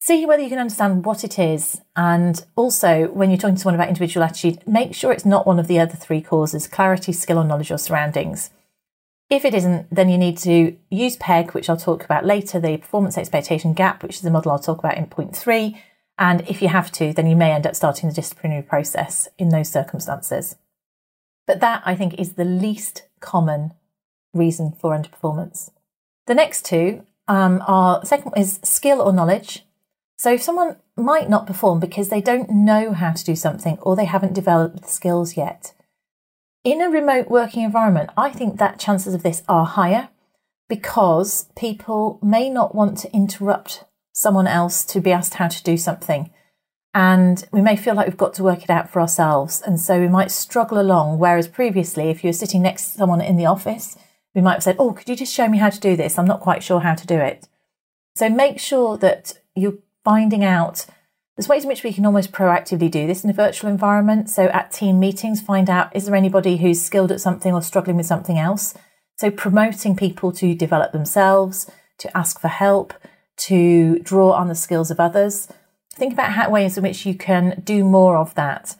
See 0.01 0.25
whether 0.25 0.41
you 0.41 0.49
can 0.49 0.59
understand 0.59 1.05
what 1.05 1.25
it 1.25 1.37
is. 1.37 1.81
And 1.97 2.45
also, 2.55 3.07
when 3.07 3.29
you're 3.29 3.37
talking 3.37 3.55
to 3.55 3.61
someone 3.61 3.75
about 3.75 3.89
individual 3.89 4.23
attitude, 4.23 4.65
make 4.65 4.95
sure 4.95 5.11
it's 5.11 5.25
not 5.25 5.45
one 5.45 5.59
of 5.59 5.67
the 5.67 5.79
other 5.79 5.95
three 5.95 6.21
causes 6.21 6.67
clarity, 6.67 7.11
skill, 7.11 7.39
or 7.39 7.43
knowledge 7.43 7.71
or 7.71 7.77
surroundings. 7.77 8.51
If 9.29 9.45
it 9.45 9.53
isn't, 9.53 9.93
then 9.93 10.09
you 10.09 10.17
need 10.17 10.37
to 10.39 10.75
use 10.89 11.15
PEG, 11.17 11.51
which 11.51 11.69
I'll 11.69 11.77
talk 11.77 12.03
about 12.03 12.25
later, 12.25 12.59
the 12.59 12.77
performance 12.77 13.17
expectation 13.17 13.73
gap, 13.73 14.01
which 14.01 14.15
is 14.15 14.21
the 14.21 14.31
model 14.31 14.51
I'll 14.51 14.59
talk 14.59 14.79
about 14.79 14.97
in 14.97 15.05
point 15.05 15.35
three. 15.35 15.79
And 16.17 16.41
if 16.49 16.61
you 16.61 16.67
have 16.67 16.91
to, 16.93 17.13
then 17.13 17.27
you 17.27 17.35
may 17.35 17.51
end 17.51 17.67
up 17.67 17.75
starting 17.75 18.09
the 18.09 18.15
disciplinary 18.15 18.63
process 18.63 19.27
in 19.37 19.49
those 19.49 19.69
circumstances. 19.69 20.55
But 21.45 21.59
that, 21.61 21.83
I 21.85 21.95
think, 21.95 22.15
is 22.15 22.33
the 22.33 22.45
least 22.45 23.07
common 23.19 23.73
reason 24.33 24.71
for 24.71 24.91
underperformance. 24.97 25.71
The 26.27 26.35
next 26.35 26.65
two 26.65 27.05
um, 27.27 27.63
are 27.67 28.03
second 28.05 28.33
is 28.35 28.59
skill 28.63 29.01
or 29.01 29.13
knowledge. 29.13 29.63
So 30.17 30.33
if 30.33 30.41
someone 30.41 30.75
might 30.97 31.29
not 31.29 31.47
perform 31.47 31.79
because 31.79 32.09
they 32.09 32.21
don't 32.21 32.49
know 32.49 32.93
how 32.93 33.13
to 33.13 33.23
do 33.23 33.35
something 33.35 33.77
or 33.81 33.95
they 33.95 34.05
haven't 34.05 34.33
developed 34.33 34.81
the 34.81 34.87
skills 34.87 35.37
yet, 35.37 35.73
in 36.63 36.81
a 36.81 36.89
remote 36.89 37.29
working 37.29 37.63
environment, 37.63 38.09
I 38.17 38.29
think 38.29 38.57
that 38.57 38.79
chances 38.79 39.13
of 39.13 39.23
this 39.23 39.43
are 39.47 39.65
higher 39.65 40.09
because 40.67 41.49
people 41.57 42.19
may 42.21 42.49
not 42.49 42.75
want 42.75 42.97
to 42.99 43.13
interrupt 43.13 43.85
someone 44.11 44.47
else 44.47 44.83
to 44.85 45.01
be 45.01 45.11
asked 45.11 45.35
how 45.35 45.47
to 45.47 45.63
do 45.63 45.77
something. 45.77 46.31
And 46.93 47.47
we 47.51 47.61
may 47.61 47.75
feel 47.75 47.95
like 47.95 48.07
we've 48.07 48.17
got 48.17 48.33
to 48.35 48.43
work 48.43 48.63
it 48.63 48.69
out 48.69 48.89
for 48.89 48.99
ourselves. 48.99 49.61
And 49.65 49.79
so 49.79 49.99
we 49.99 50.07
might 50.07 50.31
struggle 50.31 50.79
along. 50.79 51.19
Whereas 51.19 51.47
previously, 51.47 52.09
if 52.09 52.23
you 52.23 52.29
were 52.29 52.33
sitting 52.33 52.61
next 52.61 52.91
to 52.91 52.97
someone 52.97 53.21
in 53.21 53.37
the 53.37 53.45
office, 53.45 53.97
we 54.35 54.41
might 54.41 54.55
have 54.55 54.63
said, 54.63 54.75
Oh, 54.79 54.93
could 54.93 55.07
you 55.07 55.15
just 55.15 55.33
show 55.33 55.47
me 55.47 55.59
how 55.59 55.69
to 55.69 55.79
do 55.79 55.95
this? 55.95 56.17
I'm 56.17 56.25
not 56.25 56.41
quite 56.41 56.63
sure 56.63 56.81
how 56.81 56.95
to 56.95 57.07
do 57.07 57.17
it. 57.17 57.47
So 58.15 58.29
make 58.29 58.59
sure 58.59 58.97
that 58.97 59.39
you're 59.55 59.77
finding 60.03 60.43
out 60.43 60.85
there's 61.39 61.47
ways 61.47 61.63
in 61.63 61.69
which 61.69 61.85
we 61.85 61.93
can 61.93 62.05
almost 62.05 62.33
proactively 62.33 62.91
do 62.91 63.07
this 63.07 63.23
in 63.23 63.29
a 63.29 63.33
virtual 63.33 63.69
environment. 63.69 64.29
So 64.29 64.47
at 64.47 64.73
team 64.73 64.99
meetings, 64.99 65.39
find 65.39 65.69
out 65.69 65.95
is 65.95 66.05
there 66.05 66.15
anybody 66.15 66.57
who's 66.57 66.81
skilled 66.81 67.13
at 67.13 67.21
something 67.21 67.53
or 67.53 67.61
struggling 67.61 67.95
with 67.95 68.07
something 68.07 68.37
else? 68.37 68.73
So 69.15 69.31
promoting 69.31 69.95
people 69.95 70.33
to 70.33 70.53
develop 70.53 70.91
themselves, 70.91 71.71
to 71.99 72.17
ask 72.17 72.41
for 72.41 72.49
help, 72.49 72.93
to 73.47 73.99
draw 73.99 74.33
on 74.33 74.49
the 74.49 74.53
skills 74.53 74.91
of 74.91 74.99
others. 74.99 75.47
Think 75.93 76.11
about 76.11 76.33
how 76.33 76.49
ways 76.49 76.75
in 76.75 76.83
which 76.83 77.05
you 77.05 77.13
can 77.13 77.61
do 77.63 77.85
more 77.85 78.17
of 78.17 78.35
that. 78.35 78.75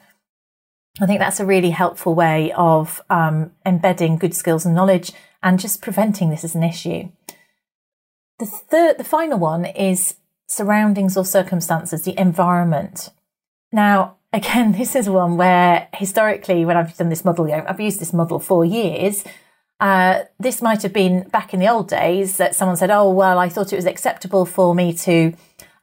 I 1.00 1.06
think 1.06 1.18
that's 1.18 1.40
a 1.40 1.46
really 1.46 1.70
helpful 1.70 2.14
way 2.14 2.52
of 2.52 3.00
um, 3.08 3.52
embedding 3.64 4.18
good 4.18 4.34
skills 4.34 4.66
and 4.66 4.74
knowledge 4.74 5.12
and 5.42 5.58
just 5.58 5.80
preventing 5.80 6.28
this 6.28 6.44
as 6.44 6.54
an 6.54 6.62
issue. 6.62 7.08
The 8.38 8.44
third, 8.44 8.98
the 8.98 9.04
final 9.04 9.38
one 9.38 9.64
is 9.64 10.16
surroundings 10.50 11.16
or 11.16 11.24
circumstances, 11.24 12.02
the 12.02 12.18
environment. 12.18 13.10
Now, 13.72 14.16
again, 14.32 14.72
this 14.78 14.94
is 14.96 15.08
one 15.08 15.36
where 15.36 15.88
historically, 15.94 16.64
when 16.64 16.76
I've 16.76 16.96
done 16.96 17.08
this 17.08 17.24
model, 17.24 17.52
I've 17.52 17.80
used 17.80 18.00
this 18.00 18.12
model 18.12 18.38
for 18.38 18.64
years. 18.64 19.24
Uh, 19.78 20.24
this 20.38 20.60
might 20.60 20.82
have 20.82 20.92
been 20.92 21.26
back 21.30 21.54
in 21.54 21.60
the 21.60 21.68
old 21.68 21.88
days 21.88 22.36
that 22.36 22.54
someone 22.54 22.76
said, 22.76 22.90
"Oh, 22.90 23.10
well, 23.10 23.38
I 23.38 23.48
thought 23.48 23.72
it 23.72 23.76
was 23.76 23.86
acceptable 23.86 24.44
for 24.44 24.74
me 24.74 24.92
to 24.92 25.32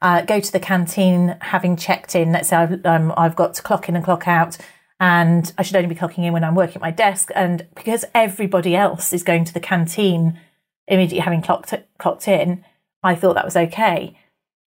uh, 0.00 0.22
go 0.22 0.38
to 0.38 0.52
the 0.52 0.60
canteen 0.60 1.36
having 1.40 1.76
checked 1.76 2.14
in. 2.14 2.30
Let's 2.30 2.50
say 2.50 2.56
I've, 2.56 2.86
um, 2.86 3.12
I've 3.16 3.34
got 3.34 3.54
to 3.54 3.62
clock 3.62 3.88
in 3.88 3.96
and 3.96 4.04
clock 4.04 4.28
out, 4.28 4.56
and 5.00 5.52
I 5.58 5.62
should 5.62 5.74
only 5.74 5.88
be 5.88 5.96
clocking 5.96 6.24
in 6.24 6.32
when 6.32 6.44
I'm 6.44 6.54
working 6.54 6.76
at 6.76 6.82
my 6.82 6.92
desk. 6.92 7.30
And 7.34 7.66
because 7.74 8.04
everybody 8.14 8.76
else 8.76 9.12
is 9.12 9.24
going 9.24 9.44
to 9.46 9.54
the 9.54 9.60
canteen 9.60 10.38
immediately 10.86 11.18
having 11.18 11.42
clocked 11.42 11.74
clocked 11.98 12.28
in, 12.28 12.64
I 13.02 13.16
thought 13.16 13.34
that 13.34 13.44
was 13.44 13.56
okay. 13.56 14.16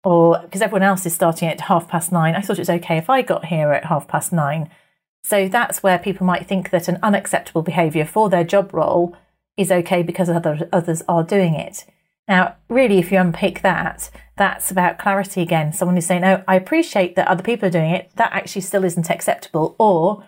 Or 0.04 0.40
because 0.42 0.62
everyone 0.62 0.82
else 0.82 1.04
is 1.06 1.14
starting 1.14 1.48
at 1.48 1.62
half 1.62 1.88
past 1.88 2.12
nine, 2.12 2.34
I 2.34 2.40
thought 2.40 2.58
it 2.58 2.62
was 2.62 2.70
okay 2.70 2.98
if 2.98 3.10
I 3.10 3.22
got 3.22 3.46
here 3.46 3.72
at 3.72 3.86
half 3.86 4.06
past 4.08 4.32
nine. 4.32 4.70
So 5.22 5.48
that's 5.48 5.82
where 5.82 5.98
people 5.98 6.26
might 6.26 6.46
think 6.46 6.70
that 6.70 6.88
an 6.88 6.98
unacceptable 7.02 7.62
behaviour 7.62 8.04
for 8.04 8.28
their 8.30 8.44
job 8.44 8.72
role 8.72 9.16
is 9.56 9.72
okay 9.72 10.02
because 10.02 10.30
other, 10.30 10.68
others 10.72 11.02
are 11.08 11.24
doing 11.24 11.54
it. 11.54 11.84
Now, 12.28 12.56
really, 12.68 12.98
if 12.98 13.10
you 13.10 13.18
unpick 13.18 13.62
that, 13.62 14.10
that's 14.36 14.70
about 14.70 14.98
clarity 14.98 15.42
again. 15.42 15.72
Someone 15.72 15.96
is 15.96 16.06
saying, 16.06 16.24
Oh, 16.24 16.44
I 16.46 16.56
appreciate 16.56 17.16
that 17.16 17.26
other 17.26 17.42
people 17.42 17.66
are 17.66 17.72
doing 17.72 17.90
it. 17.90 18.10
That 18.16 18.32
actually 18.32 18.60
still 18.62 18.84
isn't 18.84 19.10
acceptable. 19.10 19.74
Or 19.78 20.24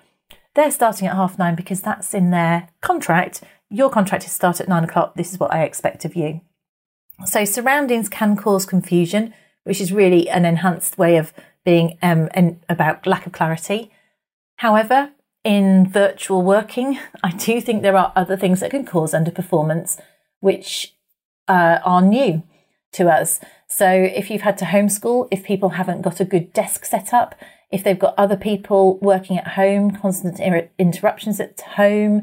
they're 0.54 0.70
starting 0.70 1.06
at 1.06 1.14
half 1.14 1.38
nine 1.38 1.54
because 1.54 1.82
that's 1.82 2.12
in 2.14 2.30
their 2.30 2.68
contract. 2.80 3.42
Your 3.68 3.90
contract 3.90 4.24
is 4.24 4.32
start 4.32 4.60
at 4.60 4.68
nine 4.68 4.82
o'clock. 4.82 5.14
This 5.14 5.32
is 5.32 5.38
what 5.38 5.52
I 5.52 5.62
expect 5.62 6.04
of 6.04 6.16
you. 6.16 6.40
So 7.26 7.44
surroundings 7.44 8.08
can 8.08 8.34
cause 8.34 8.64
confusion, 8.64 9.34
which 9.64 9.80
is 9.80 9.92
really 9.92 10.28
an 10.28 10.44
enhanced 10.44 10.98
way 10.98 11.16
of 11.16 11.32
being 11.64 11.98
um, 12.02 12.28
about 12.68 13.06
lack 13.06 13.26
of 13.26 13.32
clarity. 13.32 13.90
However, 14.56 15.12
in 15.44 15.88
virtual 15.88 16.42
working, 16.42 16.98
I 17.22 17.32
do 17.32 17.60
think 17.60 17.82
there 17.82 17.96
are 17.96 18.12
other 18.16 18.36
things 18.36 18.60
that 18.60 18.70
can 18.70 18.84
cause 18.84 19.12
underperformance, 19.12 20.00
which 20.40 20.94
uh, 21.48 21.78
are 21.84 22.02
new 22.02 22.42
to 22.92 23.08
us. 23.08 23.40
So 23.68 23.88
if 23.88 24.30
you've 24.30 24.42
had 24.42 24.58
to 24.58 24.64
homeschool, 24.64 25.28
if 25.30 25.44
people 25.44 25.70
haven't 25.70 26.02
got 26.02 26.20
a 26.20 26.24
good 26.24 26.52
desk 26.52 26.84
set 26.84 27.14
up, 27.14 27.34
if 27.70 27.84
they've 27.84 27.98
got 27.98 28.14
other 28.18 28.36
people 28.36 28.98
working 28.98 29.38
at 29.38 29.48
home, 29.48 29.92
constant 29.92 30.40
interruptions 30.78 31.38
at 31.38 31.60
home, 31.60 32.22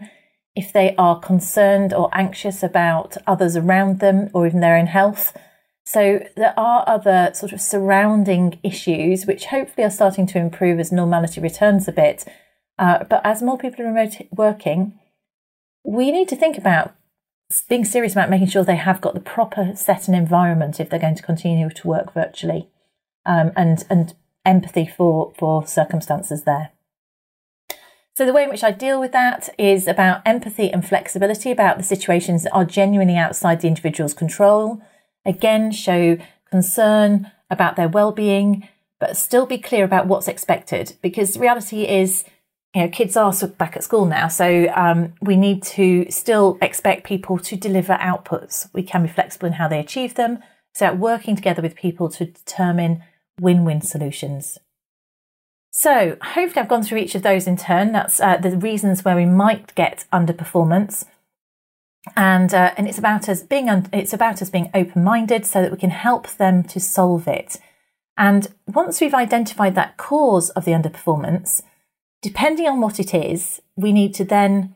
if 0.55 0.73
they 0.73 0.95
are 0.97 1.19
concerned 1.19 1.93
or 1.93 2.09
anxious 2.11 2.63
about 2.63 3.15
others 3.25 3.55
around 3.55 3.99
them 3.99 4.29
or 4.33 4.45
even 4.47 4.59
their 4.59 4.75
own 4.75 4.87
health. 4.87 5.37
So 5.87 6.21
there 6.35 6.53
are 6.59 6.83
other 6.85 7.31
sort 7.33 7.53
of 7.53 7.61
surrounding 7.61 8.59
issues 8.61 9.25
which 9.25 9.45
hopefully 9.45 9.85
are 9.85 9.89
starting 9.89 10.27
to 10.27 10.37
improve 10.37 10.81
as 10.81 10.91
normality 10.91 11.39
returns 11.39 11.87
a 11.87 11.93
bit. 11.93 12.25
Uh, 12.77 13.05
but 13.05 13.21
as 13.23 13.41
more 13.41 13.57
people 13.57 13.85
are 13.85 13.87
remote 13.87 14.17
working, 14.35 14.99
we 15.85 16.11
need 16.11 16.27
to 16.27 16.35
think 16.35 16.57
about 16.57 16.93
being 17.69 17.85
serious 17.85 18.11
about 18.11 18.29
making 18.29 18.47
sure 18.47 18.65
they 18.65 18.75
have 18.75 18.99
got 18.99 19.13
the 19.13 19.21
proper 19.21 19.71
set 19.75 20.09
and 20.09 20.17
environment 20.17 20.81
if 20.81 20.89
they're 20.89 20.99
going 20.99 21.15
to 21.15 21.23
continue 21.23 21.69
to 21.69 21.87
work 21.87 22.13
virtually, 22.13 22.67
um, 23.25 23.53
and 23.55 23.85
and 23.89 24.13
empathy 24.45 24.85
for 24.85 25.31
for 25.39 25.65
circumstances 25.65 26.43
there. 26.43 26.71
So 28.17 28.25
the 28.25 28.33
way 28.33 28.43
in 28.43 28.49
which 28.49 28.63
I 28.63 28.71
deal 28.71 28.99
with 28.99 29.13
that 29.13 29.47
is 29.57 29.87
about 29.87 30.21
empathy 30.25 30.69
and 30.69 30.85
flexibility 30.85 31.49
about 31.49 31.77
the 31.77 31.83
situations 31.83 32.43
that 32.43 32.51
are 32.51 32.65
genuinely 32.65 33.15
outside 33.15 33.61
the 33.61 33.69
individual's 33.69 34.13
control. 34.13 34.81
Again, 35.27 35.71
show 35.71 36.17
concern 36.49 37.31
about 37.49 37.75
their 37.75 37.89
well-being, 37.89 38.67
but 38.99 39.17
still 39.17 39.45
be 39.45 39.57
clear 39.57 39.83
about 39.83 40.07
what's 40.07 40.27
expected 40.27 40.97
because 41.01 41.37
reality 41.37 41.83
is 41.83 42.23
you 42.73 42.83
know, 42.83 42.89
kids 42.89 43.17
are 43.17 43.33
back 43.57 43.75
at 43.75 43.83
school 43.83 44.05
now, 44.05 44.27
so 44.27 44.67
um, 44.75 45.13
we 45.21 45.35
need 45.35 45.63
to 45.63 46.05
still 46.11 46.57
expect 46.61 47.05
people 47.05 47.39
to 47.39 47.55
deliver 47.55 47.95
outputs. 47.95 48.69
We 48.73 48.83
can 48.83 49.03
be 49.03 49.09
flexible 49.09 49.47
in 49.47 49.53
how 49.53 49.67
they 49.67 49.79
achieve 49.79 50.15
them. 50.15 50.39
So, 50.73 50.93
working 50.93 51.35
together 51.35 51.63
with 51.63 51.75
people 51.75 52.07
to 52.09 52.25
determine 52.25 53.03
win 53.39 53.65
win 53.65 53.81
solutions. 53.81 54.59
So, 55.71 56.17
hopefully, 56.21 56.61
I've 56.61 56.69
gone 56.69 56.83
through 56.83 56.99
each 56.99 57.15
of 57.15 57.23
those 57.23 57.47
in 57.47 57.57
turn. 57.57 57.93
That's 57.93 58.19
uh, 58.19 58.37
the 58.37 58.57
reasons 58.57 59.03
where 59.03 59.15
we 59.15 59.25
might 59.25 59.73
get 59.73 60.05
underperformance, 60.13 61.05
and 62.15 62.53
uh, 62.53 62.73
and 62.77 62.87
it's 62.87 62.97
about 62.97 63.27
us 63.29 63.43
being 63.43 63.69
un- 63.69 63.89
it's 63.91 64.13
about 64.13 64.41
us 64.41 64.49
being 64.49 64.69
open 64.73 65.03
minded 65.03 65.45
so 65.45 65.61
that 65.61 65.71
we 65.71 65.77
can 65.77 65.89
help 65.89 66.29
them 66.31 66.63
to 66.63 66.79
solve 66.79 67.27
it. 67.27 67.57
And 68.17 68.47
once 68.65 68.99
we've 68.99 69.13
identified 69.13 69.75
that 69.75 69.97
cause 69.97 70.49
of 70.51 70.65
the 70.65 70.71
underperformance, 70.71 71.61
depending 72.21 72.67
on 72.67 72.81
what 72.81 72.99
it 72.99 73.13
is, 73.13 73.61
we 73.75 73.91
need 73.91 74.13
to 74.15 74.25
then 74.25 74.75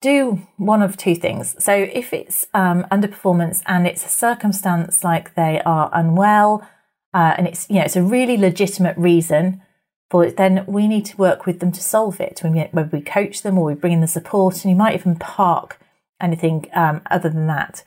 do 0.00 0.46
one 0.56 0.82
of 0.82 0.96
two 0.96 1.14
things. 1.14 1.54
So 1.62 1.72
if 1.72 2.12
it's 2.12 2.46
um, 2.52 2.84
underperformance 2.90 3.62
and 3.66 3.86
it's 3.86 4.04
a 4.04 4.08
circumstance 4.08 5.02
like 5.02 5.34
they 5.34 5.62
are 5.64 5.88
unwell, 5.92 6.68
uh, 7.14 7.34
and 7.38 7.46
it's 7.46 7.68
you 7.70 7.76
know 7.76 7.84
it's 7.84 7.96
a 7.96 8.02
really 8.02 8.36
legitimate 8.36 8.96
reason 8.98 9.62
for 10.10 10.24
it, 10.24 10.36
then 10.36 10.64
we 10.66 10.86
need 10.86 11.06
to 11.06 11.16
work 11.16 11.46
with 11.46 11.60
them 11.60 11.72
to 11.72 11.80
solve 11.80 12.20
it. 12.20 12.40
When 12.42 12.90
we, 12.92 13.00
coach 13.00 13.42
them 13.42 13.56
or 13.58 13.64
we 13.66 13.74
bring 13.74 13.92
in 13.92 14.00
the 14.00 14.06
support, 14.06 14.62
and 14.62 14.70
you 14.70 14.76
might 14.76 14.94
even 14.94 15.16
park 15.16 15.80
anything 16.20 16.66
um, 16.74 17.02
other 17.10 17.28
than 17.28 17.46
that. 17.46 17.84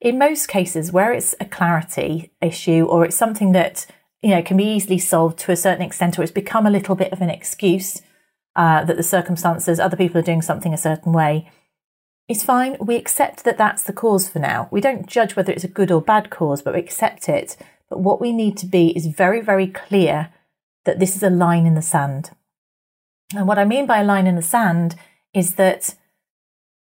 In 0.00 0.18
most 0.18 0.46
cases, 0.46 0.92
where 0.92 1.12
it's 1.12 1.34
a 1.40 1.44
clarity 1.44 2.32
issue 2.40 2.84
or 2.84 3.04
it's 3.04 3.16
something 3.16 3.52
that 3.52 3.86
you 4.22 4.30
know 4.30 4.42
can 4.42 4.56
be 4.56 4.64
easily 4.64 4.98
solved 4.98 5.38
to 5.40 5.52
a 5.52 5.56
certain 5.56 5.84
extent, 5.84 6.18
or 6.18 6.22
it's 6.22 6.32
become 6.32 6.66
a 6.66 6.70
little 6.70 6.94
bit 6.94 7.12
of 7.12 7.20
an 7.20 7.30
excuse 7.30 8.02
uh, 8.56 8.84
that 8.84 8.96
the 8.96 9.02
circumstances, 9.02 9.78
other 9.78 9.96
people 9.96 10.18
are 10.18 10.22
doing 10.22 10.42
something 10.42 10.74
a 10.74 10.78
certain 10.78 11.12
way, 11.12 11.50
it's 12.28 12.42
fine. 12.42 12.76
We 12.78 12.96
accept 12.96 13.44
that 13.44 13.56
that's 13.56 13.82
the 13.82 13.92
cause 13.92 14.28
for 14.28 14.38
now. 14.38 14.68
We 14.70 14.80
don't 14.80 15.06
judge 15.06 15.34
whether 15.34 15.52
it's 15.52 15.64
a 15.64 15.68
good 15.68 15.90
or 15.90 16.02
bad 16.02 16.28
cause, 16.28 16.60
but 16.60 16.74
we 16.74 16.80
accept 16.80 17.28
it. 17.28 17.56
But 17.88 18.00
what 18.00 18.20
we 18.20 18.32
need 18.32 18.58
to 18.58 18.66
be 18.66 18.88
is 18.96 19.06
very, 19.06 19.40
very 19.40 19.66
clear 19.66 20.30
that 20.84 20.98
this 20.98 21.16
is 21.16 21.22
a 21.22 21.30
line 21.30 21.66
in 21.66 21.74
the 21.74 21.82
sand. 21.82 22.30
And 23.34 23.48
what 23.48 23.58
I 23.58 23.64
mean 23.64 23.86
by 23.86 24.00
a 24.00 24.04
line 24.04 24.26
in 24.26 24.36
the 24.36 24.42
sand 24.42 24.94
is 25.32 25.54
that 25.54 25.94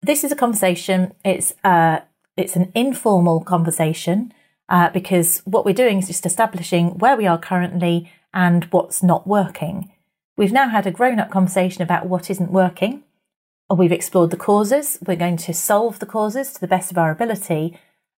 this 0.02 0.24
is 0.24 0.32
a 0.32 0.36
conversation. 0.36 1.14
It's 1.24 1.54
uh, 1.64 2.02
it's 2.36 2.56
an 2.56 2.72
informal 2.76 3.44
conversation 3.44 4.34
uh, 4.70 4.90
because 4.90 5.42
what 5.46 5.66
we're 5.66 5.74
doing 5.74 6.00
is 6.00 6.08
just 6.08 6.26
establishing 6.26 6.98
where 7.00 7.18
we 7.18 7.26
are 7.26 7.40
currently 7.40 8.12
and 8.34 8.66
what's 8.66 9.02
not 9.02 9.28
working. 9.28 9.92
We've 10.36 10.52
now 10.52 10.70
had 10.70 10.86
a 10.86 10.92
grown 10.92 11.20
up 11.20 11.32
conversation 11.32 11.82
about 11.82 12.06
what 12.06 12.30
isn't 12.30 12.52
working. 12.52 13.04
We've 13.76 13.92
explored 13.92 14.30
the 14.30 14.38
causes. 14.38 14.98
We're 15.06 15.18
going 15.18 15.38
to 15.38 15.54
solve 15.54 16.00
the 16.00 16.06
causes 16.06 16.54
to 16.54 16.62
the 16.62 16.68
best 16.68 16.92
of 16.92 16.98
our 16.98 17.12
ability. 17.12 17.78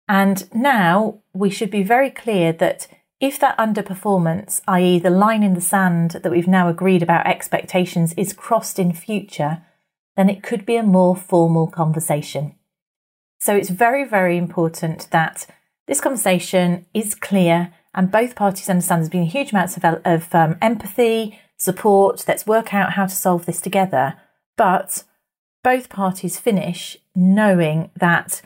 And 0.09 0.53
now 0.53 1.21
we 1.33 1.49
should 1.49 1.71
be 1.71 1.83
very 1.83 2.11
clear 2.11 2.53
that 2.55 2.88
if 3.21 3.38
that 3.41 3.57
underperformance, 3.59 4.61
i.e., 4.69 4.99
the 4.99 5.11
line 5.11 5.43
in 5.43 5.55
the 5.55 5.61
sand 5.61 6.12
that 6.23 6.31
we've 6.31 6.49
now 6.49 6.69
agreed 6.69 7.03
about 7.03 7.27
expectations, 7.27 8.12
is 8.14 8.33
crossed 8.33 8.79
in 8.79 8.93
future, 8.93 9.62
then 10.18 10.28
it 10.28 10.42
could 10.42 10.66
be 10.66 10.74
a 10.74 10.83
more 10.83 11.14
formal 11.14 11.68
conversation. 11.68 12.52
So 13.38 13.54
it's 13.54 13.70
very, 13.70 14.04
very 14.04 14.37
important 14.37 15.07
that 15.12 15.46
this 15.87 16.00
conversation 16.00 16.87
is 16.92 17.14
clear 17.14 17.72
and 17.94 18.11
both 18.11 18.35
parties 18.35 18.68
understand 18.68 19.00
there's 19.00 19.11
been 19.11 19.22
huge 19.22 19.52
amounts 19.52 19.76
of, 19.76 19.85
of 20.04 20.35
um, 20.35 20.59
empathy, 20.61 21.38
support, 21.57 22.24
let's 22.26 22.48
work 22.48 22.74
out 22.74 22.94
how 22.94 23.07
to 23.07 23.14
solve 23.14 23.46
this 23.46 23.61
together. 23.61 24.14
But 24.57 25.04
both 25.62 25.88
parties 25.88 26.37
finish 26.37 26.96
knowing 27.14 27.92
that 27.94 28.42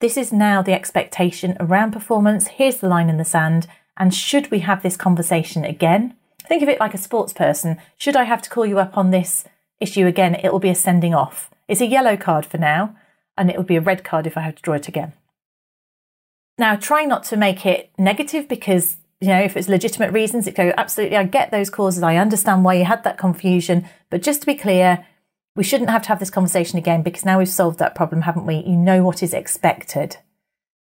this 0.00 0.16
is 0.16 0.32
now 0.32 0.62
the 0.62 0.74
expectation 0.74 1.56
around 1.58 1.90
performance. 1.90 2.46
Here's 2.46 2.76
the 2.76 2.88
line 2.88 3.08
in 3.08 3.16
the 3.16 3.24
sand. 3.24 3.66
And 3.96 4.14
should 4.14 4.52
we 4.52 4.60
have 4.60 4.84
this 4.84 4.96
conversation 4.96 5.64
again? 5.64 6.14
Think 6.42 6.62
of 6.62 6.68
it 6.68 6.78
like 6.78 6.94
a 6.94 6.98
sports 6.98 7.32
person. 7.32 7.78
Should 7.96 8.14
I 8.14 8.24
have 8.24 8.42
to 8.42 8.50
call 8.50 8.64
you 8.64 8.78
up 8.78 8.96
on 8.96 9.10
this 9.10 9.44
issue 9.80 10.06
again? 10.06 10.34
It 10.34 10.52
will 10.52 10.58
be 10.58 10.70
a 10.70 10.74
sending 10.74 11.14
off. 11.14 11.50
It's 11.68 11.80
a 11.80 11.86
yellow 11.86 12.16
card 12.16 12.46
for 12.46 12.58
now, 12.58 12.96
and 13.36 13.50
it 13.50 13.56
will 13.56 13.64
be 13.64 13.76
a 13.76 13.80
red 13.80 14.04
card 14.04 14.26
if 14.26 14.36
I 14.36 14.42
have 14.42 14.56
to 14.56 14.62
draw 14.62 14.74
it 14.74 14.88
again. 14.88 15.12
Now, 16.58 16.76
try 16.76 17.04
not 17.04 17.24
to 17.24 17.36
make 17.36 17.66
it 17.66 17.90
negative 17.98 18.48
because 18.48 18.96
you 19.20 19.28
know, 19.28 19.40
if 19.40 19.56
it's 19.56 19.68
legitimate 19.68 20.12
reasons, 20.12 20.46
it 20.46 20.54
go, 20.54 20.72
absolutely, 20.76 21.16
I 21.16 21.24
get 21.24 21.50
those 21.50 21.70
causes. 21.70 22.02
I 22.02 22.16
understand 22.16 22.64
why 22.64 22.74
you 22.74 22.84
had 22.84 23.02
that 23.04 23.18
confusion. 23.18 23.88
But 24.10 24.22
just 24.22 24.40
to 24.40 24.46
be 24.46 24.54
clear, 24.54 25.06
we 25.54 25.64
shouldn't 25.64 25.90
have 25.90 26.02
to 26.02 26.08
have 26.08 26.18
this 26.18 26.30
conversation 26.30 26.78
again 26.78 27.02
because 27.02 27.24
now 27.24 27.38
we've 27.38 27.48
solved 27.48 27.78
that 27.78 27.94
problem, 27.94 28.22
haven't 28.22 28.44
we? 28.44 28.56
You 28.56 28.76
know 28.76 29.02
what 29.02 29.22
is 29.22 29.32
expected. 29.32 30.18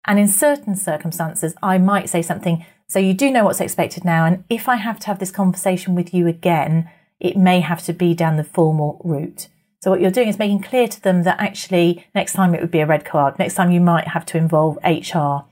And 0.05 0.19
in 0.19 0.27
certain 0.27 0.75
circumstances, 0.75 1.55
I 1.63 1.77
might 1.77 2.09
say 2.09 2.21
something, 2.21 2.65
so 2.87 2.99
you 2.99 3.13
do 3.13 3.31
know 3.31 3.45
what's 3.45 3.61
expected 3.61 4.03
now. 4.03 4.25
And 4.25 4.43
if 4.49 4.67
I 4.67 4.75
have 4.75 4.99
to 4.99 5.07
have 5.07 5.19
this 5.19 5.31
conversation 5.31 5.95
with 5.95 6.13
you 6.13 6.27
again, 6.27 6.89
it 7.19 7.37
may 7.37 7.59
have 7.59 7.83
to 7.85 7.93
be 7.93 8.13
down 8.13 8.37
the 8.37 8.43
formal 8.43 9.01
route. 9.03 9.47
So 9.81 9.91
what 9.91 10.01
you're 10.01 10.11
doing 10.11 10.27
is 10.27 10.39
making 10.39 10.61
clear 10.61 10.87
to 10.87 11.01
them 11.01 11.23
that 11.23 11.39
actually 11.39 12.05
next 12.15 12.33
time 12.33 12.55
it 12.55 12.61
would 12.61 12.71
be 12.71 12.79
a 12.79 12.87
red 12.87 13.05
card. 13.05 13.37
Next 13.37 13.53
time 13.53 13.71
you 13.71 13.81
might 13.81 14.09
have 14.09 14.25
to 14.27 14.37
involve 14.37 14.77
HR 14.83 15.45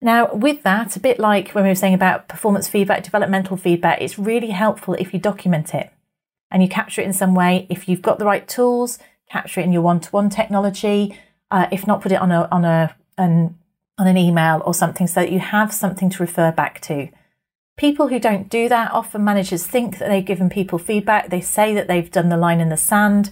now, 0.00 0.32
with 0.32 0.62
that, 0.62 0.96
a 0.96 1.00
bit 1.00 1.18
like 1.18 1.50
when 1.50 1.64
we 1.64 1.70
were 1.70 1.74
saying 1.74 1.94
about 1.94 2.28
performance 2.28 2.68
feedback, 2.68 3.02
developmental 3.02 3.56
feedback, 3.56 4.00
it's 4.00 4.18
really 4.18 4.50
helpful 4.50 4.94
if 4.94 5.12
you 5.12 5.18
document 5.18 5.74
it 5.74 5.90
and 6.50 6.62
you 6.62 6.68
capture 6.68 7.00
it 7.00 7.06
in 7.06 7.12
some 7.12 7.34
way. 7.34 7.66
If 7.68 7.88
you've 7.88 8.02
got 8.02 8.20
the 8.20 8.24
right 8.24 8.46
tools, 8.46 8.98
capture 9.28 9.60
it 9.60 9.64
in 9.64 9.72
your 9.72 9.82
one-to-one 9.82 10.30
technology. 10.30 11.18
Uh, 11.50 11.66
if 11.72 11.86
not, 11.86 12.00
put 12.00 12.12
it 12.12 12.20
on 12.20 12.30
a 12.30 12.48
on 12.52 12.64
a 12.64 12.94
an 13.16 13.58
on 13.98 14.06
an 14.06 14.16
email 14.16 14.62
or 14.64 14.72
something 14.72 15.08
so 15.08 15.20
that 15.20 15.32
you 15.32 15.40
have 15.40 15.72
something 15.72 16.10
to 16.10 16.22
refer 16.22 16.52
back 16.52 16.80
to. 16.82 17.08
People 17.78 18.08
who 18.08 18.18
don't 18.18 18.48
do 18.48 18.68
that, 18.68 18.90
often 18.90 19.22
managers 19.22 19.64
think 19.64 19.98
that 19.98 20.08
they've 20.08 20.24
given 20.24 20.50
people 20.50 20.78
feedback. 20.78 21.30
They 21.30 21.40
say 21.40 21.74
that 21.74 21.86
they've 21.86 22.10
done 22.10 22.28
the 22.28 22.36
line 22.36 22.60
in 22.60 22.70
the 22.70 22.76
sand. 22.76 23.30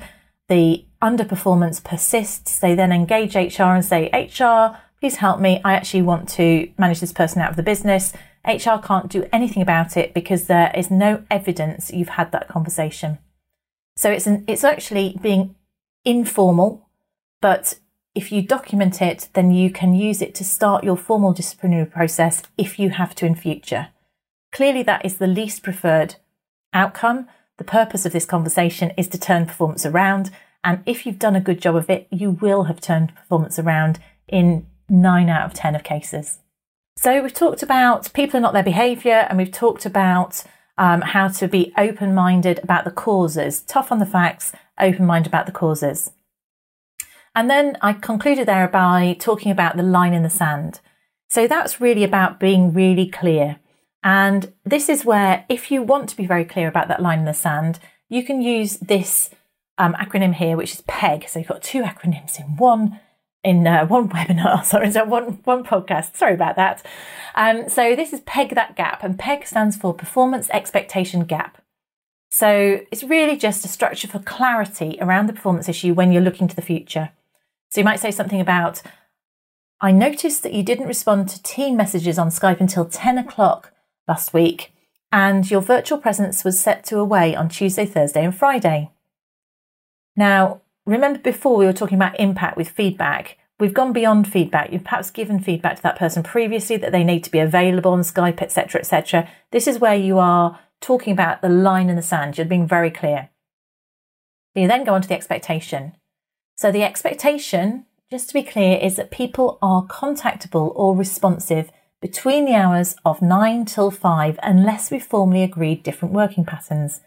The 0.49 0.85
underperformance 1.03 1.83
persists. 1.83 2.61
They 2.61 2.77
then 2.77 2.93
engage 2.93 3.35
HR 3.35 3.65
and 3.65 3.85
say, 3.85 4.09
HR, 4.13 4.79
please 5.01 5.17
help 5.17 5.41
me. 5.41 5.61
I 5.65 5.73
actually 5.75 6.03
want 6.03 6.29
to 6.31 6.71
manage 6.79 7.01
this 7.01 7.13
person 7.13 7.43
out 7.43 7.51
of 7.51 7.57
the 7.57 7.65
business. 7.65 8.13
HR 8.47 8.79
can't 8.81 9.11
do 9.11 9.27
anything 9.33 9.63
about 9.63 9.97
it 9.97 10.15
because 10.15 10.45
there 10.45 10.71
is 10.77 10.93
no 10.93 11.25
evidence 11.29 11.91
you've 11.93 12.11
had 12.11 12.31
that 12.31 12.47
conversation. 12.47 13.19
So 13.97 14.13
it's 14.13 14.29
an, 14.29 14.45
it's 14.47 14.63
actually 14.63 15.19
being 15.21 15.57
informal, 16.05 16.89
but 17.41 17.81
if 18.15 18.31
you 18.31 18.43
document 18.43 19.03
it, 19.03 19.29
then 19.33 19.51
you 19.51 19.71
can 19.71 19.93
use 19.93 20.23
it 20.23 20.37
to 20.37 20.45
start 20.45 20.85
your 20.85 20.97
formal 20.97 21.33
disciplinary 21.33 21.87
process 21.87 22.43
if 22.57 22.79
you 22.79 22.91
have 22.91 23.13
to 23.17 23.27
in 23.27 23.35
future. 23.35 23.89
Clearly, 24.57 24.83
that 24.85 25.05
is 25.05 25.19
the 25.19 25.27
least 25.27 25.63
preferred 25.63 26.15
outcome. 26.73 27.29
The 27.59 27.65
purpose 27.65 28.07
of 28.07 28.13
this 28.13 28.25
conversation 28.25 28.91
is 28.97 29.07
to 29.09 29.19
turn 29.19 29.45
performance 29.45 29.85
around. 29.85 30.31
And 30.65 30.83
if 30.87 31.05
you've 31.05 31.19
done 31.19 31.37
a 31.37 31.43
good 31.43 31.61
job 31.61 31.77
of 31.77 31.91
it, 31.91 32.09
you 32.11 32.31
will 32.31 32.63
have 32.63 32.81
turned 32.81 33.15
performance 33.15 33.59
around 33.59 33.99
in 34.27 34.67
nine 34.89 35.29
out 35.29 35.45
of 35.45 35.53
10 35.53 35.75
of 35.75 35.85
cases. 35.85 36.39
So 36.97 37.23
we've 37.23 37.35
talked 37.35 37.63
about 37.63 38.11
people 38.15 38.39
are 38.39 38.41
not 38.41 38.55
their 38.55 38.63
behaviour, 38.63 39.27
and 39.29 39.37
we've 39.37 39.53
talked 39.53 39.85
about 39.85 40.43
um, 40.79 41.03
how 41.03 41.29
to 41.29 41.49
be 41.49 41.75
open 41.77 42.15
minded 42.15 42.59
about 42.63 42.87
the 42.87 42.91
causes, 42.91 43.61
tough 43.61 43.93
on 43.93 43.99
the 43.99 44.07
facts, 44.07 44.53
open 44.81 45.05
minded 45.05 45.29
about 45.29 45.45
the 45.45 45.53
causes. 45.53 46.13
And 47.35 47.51
then 47.51 47.77
I 47.83 47.93
concluded 47.93 48.49
there 48.49 48.69
by 48.69 49.19
talking 49.21 49.53
about 49.53 49.77
the 49.77 49.83
line 49.83 50.15
in 50.15 50.23
the 50.23 50.31
sand. 50.31 50.81
So 51.29 51.47
that's 51.47 51.79
really 51.79 52.05
about 52.05 52.41
being 52.41 52.73
really 52.73 53.07
clear. 53.07 53.59
And 54.07 54.53
this 54.65 54.89
is 54.89 55.05
where, 55.05 55.45
if 55.49 55.73
you 55.73 55.83
want 55.83 56.09
to 56.11 56.17
be 56.17 56.27
very 56.27 56.45
clear 56.45 56.69
about 56.69 56.87
that 56.87 57.03
line 57.03 57.19
in 57.19 57.25
the 57.25 57.35
sand, 57.35 57.81
you 58.09 58.23
can 58.23 58.41
use 58.41 58.77
this 58.77 59.31
um, 59.79 59.95
acronym 59.95 60.33
here, 60.33 60.57
which 60.57 60.75
is 60.75 60.83
PEG. 60.83 61.29
So 61.29 61.41
you've 61.41 61.49
got 61.49 61.61
two 61.61 61.83
acronyms 61.83 62.39
in 62.39 62.57
one 62.57 63.01
in 63.43 63.67
uh, 63.67 63.85
one 63.89 64.09
webinar, 64.09 64.65
sorry, 64.65 64.93
so 64.93 65.05
one 65.05 65.41
one 65.43 65.65
podcast. 65.65 66.15
Sorry 66.15 66.35
about 66.35 66.55
that. 66.55 66.87
Um, 67.35 67.69
so 67.69 67.97
this 67.97 68.13
is 68.13 68.21
PEG 68.21 68.55
that 68.55 68.77
gap, 68.77 69.03
and 69.03 69.19
PEG 69.19 69.45
stands 69.45 69.77
for 69.77 69.93
Performance 69.93 70.49
Expectation 70.51 71.25
Gap. 71.25 71.61
So 72.31 72.83
it's 72.93 73.03
really 73.03 73.37
just 73.37 73.65
a 73.65 73.69
structure 73.69 74.07
for 74.07 74.21
clarity 74.21 74.99
around 75.01 75.27
the 75.27 75.33
performance 75.33 75.69
issue 75.69 75.95
when 75.95 76.13
you're 76.13 76.23
looking 76.23 76.47
to 76.47 76.55
the 76.55 76.63
future. 76.63 77.11
So 77.71 77.81
you 77.81 77.85
might 77.85 77.99
say 77.99 78.13
something 78.13 78.41
about, 78.41 78.83
I 79.81 79.91
noticed 79.91 80.45
that 80.45 80.55
you 80.55 80.63
didn't 80.63 80.87
respond 80.87 81.29
to 81.31 81.43
team 81.43 81.77
messages 81.77 82.21
on 82.21 82.29
Skype 82.29 82.61
until 82.61 82.85
10 82.85 83.19
o'clock 83.19 83.73
last 84.09 84.33
week, 84.33 84.73
and 85.13 85.51
your 85.51 85.61
virtual 85.61 85.99
presence 85.99 86.45
was 86.45 86.59
set 86.59 86.85
to 86.85 86.99
away 86.99 87.35
on 87.35 87.49
Tuesday, 87.49 87.87
Thursday, 87.87 88.25
and 88.25 88.37
Friday. 88.37 88.91
Now, 90.17 90.61
remember 90.85 91.19
before 91.19 91.57
we 91.57 91.67
were 91.67 91.73
talking 91.73 91.97
about 91.97 92.19
impact 92.19 92.57
with 92.57 92.69
feedback. 92.69 93.39
We've 93.59 93.75
gone 93.75 93.93
beyond 93.93 94.31
feedback. 94.31 94.73
You've 94.73 94.85
perhaps 94.85 95.11
given 95.11 95.41
feedback 95.41 95.77
to 95.77 95.83
that 95.83 95.99
person 95.99 96.23
previously 96.23 96.77
that 96.77 96.93
they 96.93 97.05
need 97.05 97.25
to 97.25 97.31
be 97.31 97.39
available 97.39 97.93
on 97.93 98.01
Skype, 98.01 98.43
etc., 98.43 98.81
etc. 98.81 99.29
This 99.51 99.67
is 99.67 99.79
where 99.79 99.95
you 99.95 100.19
are 100.19 100.61
talking 100.81 101.13
about 101.13 101.41
the 101.41 101.49
line 101.49 101.89
in 101.89 101.97
the 101.97 102.03
sand. 102.03 102.37
You're 102.37 102.47
being 102.47 102.67
very 102.67 102.91
clear. 102.91 103.31
You 104.55 104.69
then 104.69 104.85
go 104.85 104.95
on 104.95 105.03
to 105.03 105.09
the 105.09 105.15
expectation. 105.15 105.95
So 106.57 106.71
the 106.73 106.83
expectation, 106.83 107.87
just 108.11 108.29
to 108.29 108.35
be 108.35 108.43
clear, 108.43 108.79
is 108.79 108.97
that 108.97 109.11
people 109.11 109.59
are 109.61 109.87
contactable 109.87 110.73
or 110.75 110.97
responsive 110.97 111.71
between 112.07 112.45
the 112.45 112.55
hours 112.55 112.95
of 113.05 113.21
9 113.21 113.65
till 113.65 113.91
5 113.91 114.39
unless 114.41 114.93
we 114.93 115.01
formally 115.01 115.43
agreed 115.43 115.83
different 115.83 116.15
working 116.15 116.45
patterns. 116.45 117.01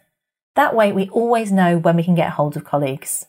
That 0.57 0.75
way 0.75 0.91
we 0.91 1.07
always 1.11 1.53
know 1.53 1.77
when 1.77 1.95
we 1.95 2.03
can 2.03 2.15
get 2.15 2.31
hold 2.31 2.57
of 2.57 2.65
colleagues. 2.65 3.27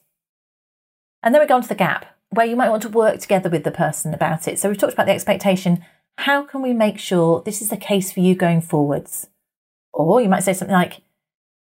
And 1.22 1.32
then 1.32 1.40
we 1.40 1.46
go 1.46 1.54
on 1.54 1.62
to 1.62 1.68
the 1.68 1.76
gap, 1.76 2.06
where 2.30 2.46
you 2.46 2.56
might 2.56 2.70
want 2.70 2.82
to 2.82 2.88
work 2.88 3.20
together 3.20 3.48
with 3.48 3.62
the 3.62 3.70
person 3.70 4.12
about 4.12 4.48
it. 4.48 4.58
So 4.58 4.68
we've 4.68 4.78
talked 4.78 4.94
about 4.94 5.06
the 5.06 5.12
expectation. 5.12 5.84
How 6.18 6.42
can 6.42 6.60
we 6.60 6.72
make 6.72 6.98
sure 6.98 7.40
this 7.40 7.62
is 7.62 7.68
the 7.68 7.76
case 7.76 8.10
for 8.10 8.18
you 8.18 8.34
going 8.34 8.62
forwards? 8.62 9.28
Or 9.92 10.20
you 10.20 10.28
might 10.28 10.42
say 10.42 10.54
something 10.54 10.74
like, 10.74 11.02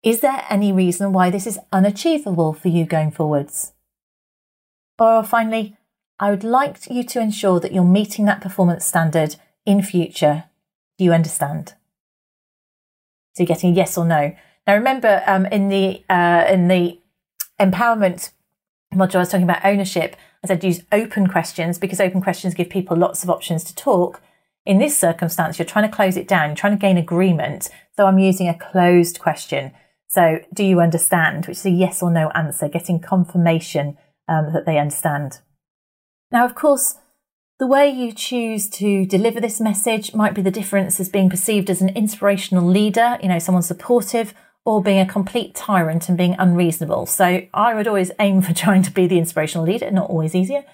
is 0.04 0.20
there 0.20 0.44
any 0.50 0.74
reason 0.74 1.14
why 1.14 1.30
this 1.30 1.48
is 1.48 1.58
unachievable 1.72 2.52
for 2.52 2.68
you 2.68 2.84
going 2.84 3.12
forwards? 3.12 3.72
Or 5.00 5.24
finally, 5.24 5.78
I 6.20 6.32
would 6.32 6.44
like 6.44 6.90
you 6.90 7.06
to 7.06 7.22
ensure 7.22 7.62
that 7.62 7.72
you're 7.72 7.86
meeting 7.86 8.26
that 8.26 8.42
performance 8.42 8.86
standard 8.86 9.38
in 9.66 9.82
future. 9.82 10.46
Do 10.98 11.04
you 11.04 11.14
understand? 11.14 11.74
So 13.34 13.44
you're 13.44 13.48
getting 13.48 13.72
a 13.72 13.76
yes 13.76 13.98
or 13.98 14.06
no. 14.06 14.36
Now 14.66 14.74
remember, 14.74 15.24
um, 15.28 15.46
in 15.48 15.70
the 15.70 16.04
uh, 16.10 16.46
in 16.50 16.68
the 16.68 17.00
empowerment 17.60 18.32
module, 18.94 19.16
I 19.16 19.20
was 19.20 19.30
talking 19.30 19.44
about 19.44 19.66
ownership. 19.66 20.16
I 20.44 20.48
said 20.48 20.64
use 20.64 20.84
open 20.92 21.28
questions 21.28 21.78
because 21.78 22.00
open 22.00 22.22
questions 22.22 22.54
give 22.54 22.70
people 22.70 22.96
lots 22.96 23.24
of 23.24 23.30
options 23.30 23.64
to 23.66 23.76
talk. 23.76 24.22
In 24.66 24.80
this 24.80 24.98
circumstance, 24.98 25.60
you're 25.60 25.66
trying 25.66 25.90
to 25.90 25.96
close 25.96 26.18
it 26.18 26.28
down, 26.28 26.50
you're 26.50 26.56
trying 26.56 26.78
to 26.78 26.82
gain 26.82 26.98
agreement. 26.98 27.70
So 27.96 28.06
I'm 28.06 28.20
using 28.20 28.48
a 28.48 28.58
closed 28.58 29.20
question. 29.20 29.72
So, 30.08 30.40
do 30.54 30.64
you 30.64 30.80
understand? 30.80 31.46
Which 31.46 31.58
is 31.58 31.66
a 31.66 31.70
yes 31.72 32.02
or 32.02 32.10
no 32.10 32.30
answer, 32.30 32.70
getting 32.70 33.00
confirmation 33.00 33.98
um, 34.28 34.54
that 34.54 34.66
they 34.66 34.78
understand. 34.78 35.40
Now, 36.32 36.46
of 36.46 36.56
course, 36.56 36.96
the 37.58 37.68
way 37.68 37.90
you 37.90 38.12
choose 38.12 38.68
to 38.70 39.06
deliver 39.06 39.40
this 39.40 39.62
message 39.62 40.14
might 40.14 40.34
be 40.34 40.42
the 40.42 40.52
difference 40.52 41.00
as 41.00 41.08
being 41.08 41.30
perceived 41.30 41.70
as 41.70 41.82
an 41.82 41.90
inspirational 41.90 42.66
leader, 42.66 43.18
you 43.22 43.30
know, 43.30 43.40
someone 43.40 43.64
supportive, 43.64 44.34
or 44.66 44.82
being 44.82 45.00
a 45.00 45.06
complete 45.06 45.56
tyrant 45.56 46.10
and 46.10 46.18
being 46.18 46.36
unreasonable. 46.38 47.06
So 47.06 47.44
I 47.54 47.74
would 47.76 47.88
always 47.88 48.12
aim 48.20 48.42
for 48.42 48.54
trying 48.54 48.82
to 48.84 48.92
be 48.92 49.08
the 49.08 49.18
inspirational 49.18 49.66
leader, 49.66 49.90
not 49.92 50.10
always 50.10 50.36
easier. 50.36 50.66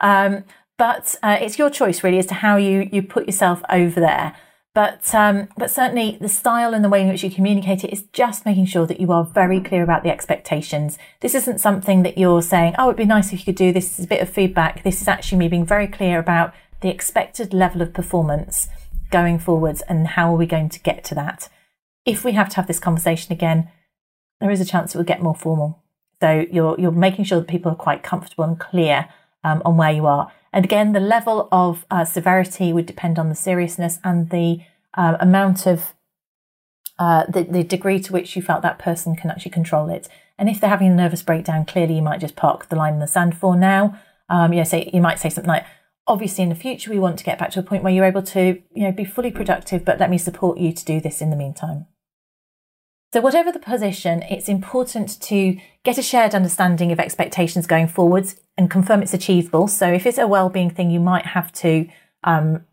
Um, 0.00 0.44
but 0.78 1.14
uh, 1.22 1.38
it's 1.40 1.58
your 1.58 1.70
choice 1.70 2.04
really 2.04 2.18
as 2.18 2.26
to 2.26 2.34
how 2.34 2.56
you 2.56 2.86
you 2.92 3.02
put 3.02 3.26
yourself 3.26 3.62
over 3.70 3.98
there. 3.98 4.36
But 4.76 5.14
um, 5.14 5.48
but 5.56 5.70
certainly 5.70 6.18
the 6.20 6.28
style 6.28 6.74
and 6.74 6.84
the 6.84 6.90
way 6.90 7.00
in 7.00 7.08
which 7.08 7.24
you 7.24 7.30
communicate 7.30 7.82
it 7.82 7.92
is 7.94 8.04
just 8.12 8.44
making 8.44 8.66
sure 8.66 8.86
that 8.86 9.00
you 9.00 9.10
are 9.10 9.24
very 9.24 9.58
clear 9.58 9.82
about 9.82 10.02
the 10.02 10.10
expectations. 10.10 10.98
This 11.20 11.34
isn't 11.34 11.62
something 11.62 12.02
that 12.02 12.18
you're 12.18 12.42
saying, 12.42 12.74
oh, 12.78 12.88
it'd 12.88 12.98
be 12.98 13.06
nice 13.06 13.32
if 13.32 13.38
you 13.38 13.46
could 13.46 13.56
do 13.56 13.72
this. 13.72 13.88
this 13.88 13.98
is 14.00 14.04
a 14.04 14.08
bit 14.08 14.20
of 14.20 14.28
feedback. 14.28 14.82
This 14.82 15.00
is 15.00 15.08
actually 15.08 15.38
me 15.38 15.48
being 15.48 15.64
very 15.64 15.86
clear 15.86 16.18
about 16.18 16.52
the 16.82 16.90
expected 16.90 17.54
level 17.54 17.80
of 17.80 17.94
performance 17.94 18.68
going 19.10 19.38
forwards 19.38 19.80
and 19.88 20.08
how 20.08 20.30
are 20.34 20.36
we 20.36 20.44
going 20.44 20.68
to 20.68 20.80
get 20.80 21.04
to 21.04 21.14
that 21.14 21.48
if 22.06 22.24
we 22.24 22.32
have 22.32 22.48
to 22.50 22.56
have 22.56 22.68
this 22.68 22.78
conversation 22.78 23.32
again, 23.32 23.68
there 24.40 24.50
is 24.50 24.60
a 24.60 24.64
chance 24.64 24.94
it 24.94 24.98
will 24.98 25.04
get 25.04 25.22
more 25.22 25.34
formal. 25.34 25.82
So 26.20 26.46
you're 26.50 26.78
you're 26.78 26.92
making 26.92 27.24
sure 27.26 27.40
that 27.40 27.48
people 27.48 27.72
are 27.72 27.76
quite 27.76 28.02
comfortable 28.02 28.44
and 28.44 28.58
clear 28.58 29.08
um, 29.46 29.62
on 29.64 29.76
where 29.76 29.92
you 29.92 30.06
are. 30.06 30.32
And 30.52 30.64
again, 30.64 30.92
the 30.92 31.00
level 31.00 31.48
of 31.52 31.86
uh, 31.90 32.04
severity 32.04 32.72
would 32.72 32.86
depend 32.86 33.18
on 33.18 33.28
the 33.28 33.34
seriousness 33.34 33.98
and 34.02 34.30
the 34.30 34.60
uh, 34.94 35.16
amount 35.20 35.66
of 35.66 35.94
uh, 36.98 37.24
the, 37.28 37.42
the 37.44 37.62
degree 37.62 38.00
to 38.00 38.12
which 38.12 38.34
you 38.34 38.42
felt 38.42 38.62
that 38.62 38.78
person 38.78 39.14
can 39.14 39.30
actually 39.30 39.52
control 39.52 39.88
it. 39.88 40.08
And 40.38 40.48
if 40.48 40.60
they're 40.60 40.70
having 40.70 40.90
a 40.90 40.94
nervous 40.94 41.22
breakdown, 41.22 41.64
clearly 41.64 41.96
you 41.96 42.02
might 42.02 42.20
just 42.20 42.36
park 42.36 42.68
the 42.68 42.76
line 42.76 42.94
in 42.94 43.00
the 43.00 43.06
sand 43.06 43.36
for 43.36 43.54
now. 43.54 43.98
Um, 44.28 44.52
you 44.52 44.58
know, 44.58 44.64
say 44.64 44.90
you 44.92 45.00
might 45.00 45.20
say 45.20 45.30
something 45.30 45.48
like, 45.48 45.66
obviously 46.08 46.42
in 46.42 46.48
the 46.48 46.54
future 46.54 46.90
we 46.90 46.98
want 46.98 47.18
to 47.18 47.24
get 47.24 47.38
back 47.38 47.50
to 47.50 47.60
a 47.60 47.62
point 47.62 47.82
where 47.82 47.92
you're 47.92 48.04
able 48.04 48.22
to, 48.22 48.62
you 48.74 48.84
know, 48.84 48.92
be 48.92 49.04
fully 49.04 49.30
productive, 49.30 49.84
but 49.84 50.00
let 50.00 50.10
me 50.10 50.18
support 50.18 50.58
you 50.58 50.72
to 50.72 50.84
do 50.84 51.00
this 51.00 51.20
in 51.20 51.30
the 51.30 51.36
meantime. 51.36 51.86
So, 53.12 53.20
whatever 53.20 53.52
the 53.52 53.60
position, 53.60 54.22
it's 54.22 54.48
important 54.48 55.20
to 55.22 55.58
get 55.84 55.96
a 55.96 56.02
shared 56.02 56.34
understanding 56.34 56.90
of 56.90 56.98
expectations 56.98 57.66
going 57.66 57.86
forwards 57.86 58.36
and 58.58 58.70
confirm 58.70 59.02
it's 59.02 59.14
achievable. 59.14 59.68
So, 59.68 59.86
if 59.86 60.06
it's 60.06 60.18
a 60.18 60.26
well-being 60.26 60.70
thing, 60.70 60.90
you 60.90 61.00
might 61.00 61.26
have 61.26 61.52
to, 61.54 61.88
um, 62.24 62.64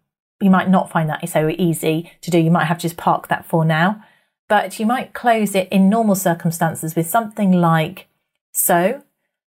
you 0.41 0.49
might 0.49 0.69
not 0.69 0.91
find 0.91 1.07
that 1.09 1.27
so 1.29 1.49
easy 1.49 2.11
to 2.21 2.31
do. 2.31 2.39
You 2.39 2.51
might 2.51 2.65
have 2.65 2.79
to 2.79 2.83
just 2.83 2.97
park 2.97 3.27
that 3.27 3.45
for 3.45 3.63
now, 3.63 4.03
but 4.49 4.79
you 4.79 4.85
might 4.85 5.13
close 5.13 5.53
it 5.55 5.69
in 5.69 5.87
normal 5.87 6.15
circumstances 6.15 6.95
with 6.95 7.07
something 7.07 7.51
like, 7.51 8.07
"So, 8.51 9.03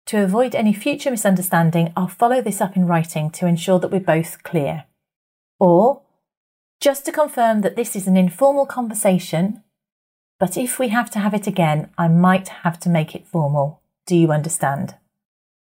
to 0.06 0.22
avoid 0.22 0.54
any 0.54 0.72
future 0.72 1.12
misunderstanding, 1.12 1.92
I'll 1.96 2.08
follow 2.08 2.42
this 2.42 2.60
up 2.60 2.76
in 2.76 2.86
writing 2.86 3.30
to 3.30 3.46
ensure 3.46 3.78
that 3.78 3.92
we're 3.92 4.00
both 4.00 4.42
clear," 4.42 4.84
or 5.60 6.02
just 6.80 7.04
to 7.04 7.12
confirm 7.12 7.60
that 7.60 7.76
this 7.76 7.94
is 7.94 8.08
an 8.08 8.16
informal 8.16 8.66
conversation 8.66 9.62
but 10.42 10.56
if 10.56 10.80
we 10.80 10.88
have 10.88 11.08
to 11.12 11.20
have 11.20 11.34
it 11.34 11.46
again, 11.46 11.88
I 11.96 12.08
might 12.08 12.48
have 12.48 12.76
to 12.80 12.88
make 12.88 13.14
it 13.14 13.28
formal. 13.28 13.80
Do 14.08 14.16
you 14.16 14.32
understand? 14.32 14.96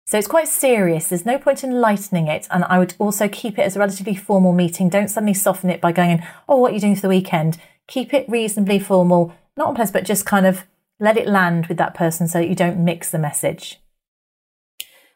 So 0.06 0.16
it's 0.16 0.28
quite 0.28 0.46
serious. 0.46 1.09
There's 1.09 1.26
no 1.26 1.38
point 1.38 1.64
in 1.64 1.80
lightening 1.80 2.28
it. 2.28 2.46
And 2.52 2.62
I 2.62 2.78
would 2.78 2.94
also 3.00 3.26
keep 3.26 3.59
it 3.59 3.62
as 3.62 3.74
a 3.74 3.80
relatively 3.80 4.14
formal 4.14 4.52
meeting. 4.52 4.88
Don't 4.88 5.09
suddenly 5.09 5.35
soften 5.35 5.70
it 5.70 5.80
by 5.80 5.90
going, 5.90 6.22
oh, 6.48 6.59
what 6.59 6.70
are 6.70 6.74
you 6.74 6.80
doing 6.80 6.94
for 6.94 7.00
the 7.00 7.09
weekend? 7.09 7.59
Keep 7.88 8.14
it 8.14 8.28
reasonably 8.28 8.78
formal, 8.78 9.35
not 9.56 9.70
unpleasant, 9.70 9.94
but 9.94 10.04
just 10.04 10.24
kind 10.24 10.46
of 10.46 10.62
let 11.00 11.16
it 11.16 11.26
land 11.26 11.66
with 11.66 11.78
that 11.78 11.94
person 11.94 12.28
so 12.28 12.38
that 12.38 12.48
you 12.48 12.54
don't 12.54 12.85
mix 12.85 13.11
the 13.11 13.18
message. 13.18 13.80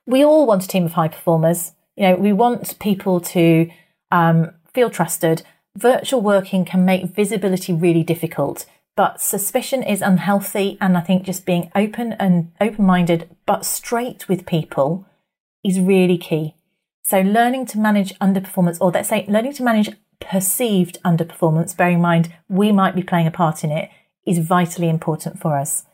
We 0.04 0.24
all 0.24 0.46
want 0.46 0.64
a 0.64 0.68
team 0.68 0.84
of 0.84 0.94
high 0.94 1.06
performers. 1.06 1.74
You 1.94 2.08
know, 2.08 2.16
we 2.16 2.32
want 2.32 2.76
people 2.80 3.20
to 3.20 3.70
um, 4.10 4.50
feel 4.72 4.90
trusted, 4.90 5.44
virtual 5.76 6.20
working 6.20 6.64
can 6.64 6.84
make 6.84 7.14
visibility 7.14 7.72
really 7.72 8.02
difficult, 8.02 8.66
but 8.96 9.20
suspicion 9.20 9.82
is 9.82 10.02
unhealthy. 10.02 10.78
And 10.80 10.96
I 10.96 11.00
think 11.00 11.24
just 11.24 11.46
being 11.46 11.70
open 11.74 12.12
and 12.14 12.52
open 12.60 12.84
minded, 12.84 13.28
but 13.46 13.64
straight 13.64 14.28
with 14.28 14.46
people 14.46 15.06
is 15.64 15.80
really 15.80 16.18
key. 16.18 16.54
So 17.02 17.20
learning 17.20 17.66
to 17.66 17.78
manage 17.78 18.18
underperformance, 18.18 18.78
or 18.80 18.90
let's 18.90 19.08
say 19.08 19.26
learning 19.28 19.54
to 19.54 19.62
manage 19.62 19.90
perceived 20.20 20.98
underperformance, 21.04 21.76
bearing 21.76 21.96
in 21.96 22.02
mind 22.02 22.32
we 22.48 22.72
might 22.72 22.94
be 22.94 23.02
playing 23.02 23.26
a 23.26 23.30
part 23.30 23.64
in 23.64 23.70
it, 23.70 23.90
is 24.26 24.38
vitally 24.38 24.88
important 24.88 25.38
for 25.38 25.58
us. 25.58 25.84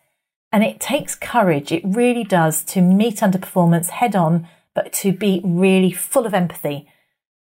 And 0.52 0.62
it 0.64 0.80
takes 0.80 1.14
courage, 1.14 1.72
it 1.72 1.82
really 1.84 2.24
does, 2.24 2.64
to 2.64 2.80
meet 2.80 3.16
underperformance 3.16 3.88
head 3.88 4.16
on, 4.16 4.48
but 4.74 4.92
to 4.94 5.12
be 5.12 5.40
really 5.44 5.92
full 5.92 6.26
of 6.26 6.34
empathy. 6.34 6.88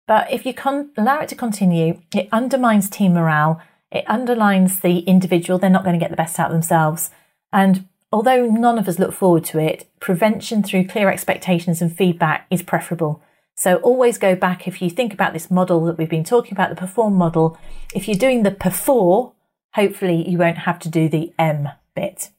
But 0.07 0.31
if 0.31 0.45
you 0.45 0.53
con- 0.53 0.91
allow 0.97 1.19
it 1.19 1.29
to 1.29 1.35
continue, 1.35 2.01
it 2.15 2.29
undermines 2.31 2.89
team 2.89 3.13
morale, 3.13 3.61
it 3.91 4.05
underlines 4.07 4.79
the 4.79 4.99
individual, 4.99 5.59
they're 5.59 5.69
not 5.69 5.83
going 5.83 5.97
to 5.97 6.03
get 6.03 6.11
the 6.11 6.17
best 6.17 6.39
out 6.39 6.47
of 6.47 6.53
themselves. 6.53 7.09
And 7.51 7.87
although 8.11 8.45
none 8.45 8.77
of 8.77 8.87
us 8.87 8.99
look 8.99 9.13
forward 9.13 9.45
to 9.45 9.59
it, 9.59 9.89
prevention 9.99 10.63
through 10.63 10.87
clear 10.87 11.09
expectations 11.09 11.81
and 11.81 11.95
feedback 11.95 12.45
is 12.49 12.63
preferable. 12.63 13.21
So 13.55 13.75
always 13.77 14.17
go 14.17 14.35
back 14.35 14.67
if 14.67 14.81
you 14.81 14.89
think 14.89 15.13
about 15.13 15.33
this 15.33 15.51
model 15.51 15.83
that 15.85 15.97
we've 15.97 16.09
been 16.09 16.23
talking 16.23 16.53
about, 16.53 16.69
the 16.69 16.75
perform 16.75 17.15
model. 17.15 17.57
If 17.93 18.07
you're 18.07 18.17
doing 18.17 18.43
the 18.43 18.51
perform, 18.51 19.33
hopefully 19.73 20.27
you 20.29 20.37
won't 20.37 20.59
have 20.59 20.79
to 20.79 20.89
do 20.89 21.09
the 21.09 21.33
M 21.37 21.69
bit. 21.95 22.29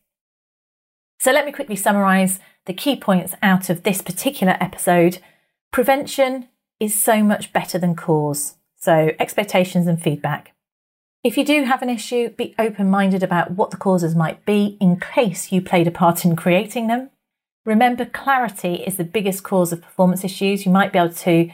So 1.18 1.32
let 1.32 1.44
me 1.44 1.52
quickly 1.52 1.76
summarize 1.76 2.40
the 2.64 2.72
key 2.72 2.96
points 2.96 3.34
out 3.42 3.68
of 3.68 3.82
this 3.82 4.00
particular 4.00 4.56
episode. 4.60 5.18
Prevention 5.72 6.48
is 6.78 6.98
so 6.98 7.22
much 7.22 7.52
better 7.52 7.78
than 7.78 7.94
cause. 7.94 8.54
So 8.76 9.10
expectations 9.18 9.86
and 9.86 10.02
feedback. 10.02 10.54
If 11.22 11.36
you 11.36 11.44
do 11.44 11.64
have 11.64 11.82
an 11.82 11.90
issue, 11.90 12.30
be 12.30 12.54
open 12.58 12.88
minded 12.88 13.22
about 13.22 13.50
what 13.50 13.70
the 13.70 13.76
causes 13.76 14.14
might 14.14 14.46
be 14.46 14.78
in 14.80 14.98
case 14.98 15.52
you 15.52 15.60
played 15.60 15.86
a 15.86 15.90
part 15.90 16.24
in 16.24 16.34
creating 16.34 16.86
them. 16.86 17.10
Remember, 17.66 18.06
clarity 18.06 18.76
is 18.76 18.96
the 18.96 19.04
biggest 19.04 19.42
cause 19.42 19.70
of 19.70 19.82
performance 19.82 20.24
issues. 20.24 20.64
You 20.64 20.72
might 20.72 20.94
be 20.94 20.98
able 20.98 21.12
to 21.12 21.50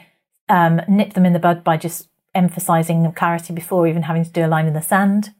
um, 0.47 0.81
nip 0.87 1.13
them 1.13 1.25
in 1.25 1.33
the 1.33 1.39
bud 1.39 1.65
by 1.65 1.75
just 1.75 2.07
emphasizing 2.33 3.11
clarity 3.11 3.53
before 3.53 3.87
even 3.87 4.03
having 4.03 4.23
to 4.23 4.31
do 4.31 4.45
a 4.45 4.47
line 4.47 4.67
in 4.67 4.73
the 4.73 4.81
sand. 4.81 5.33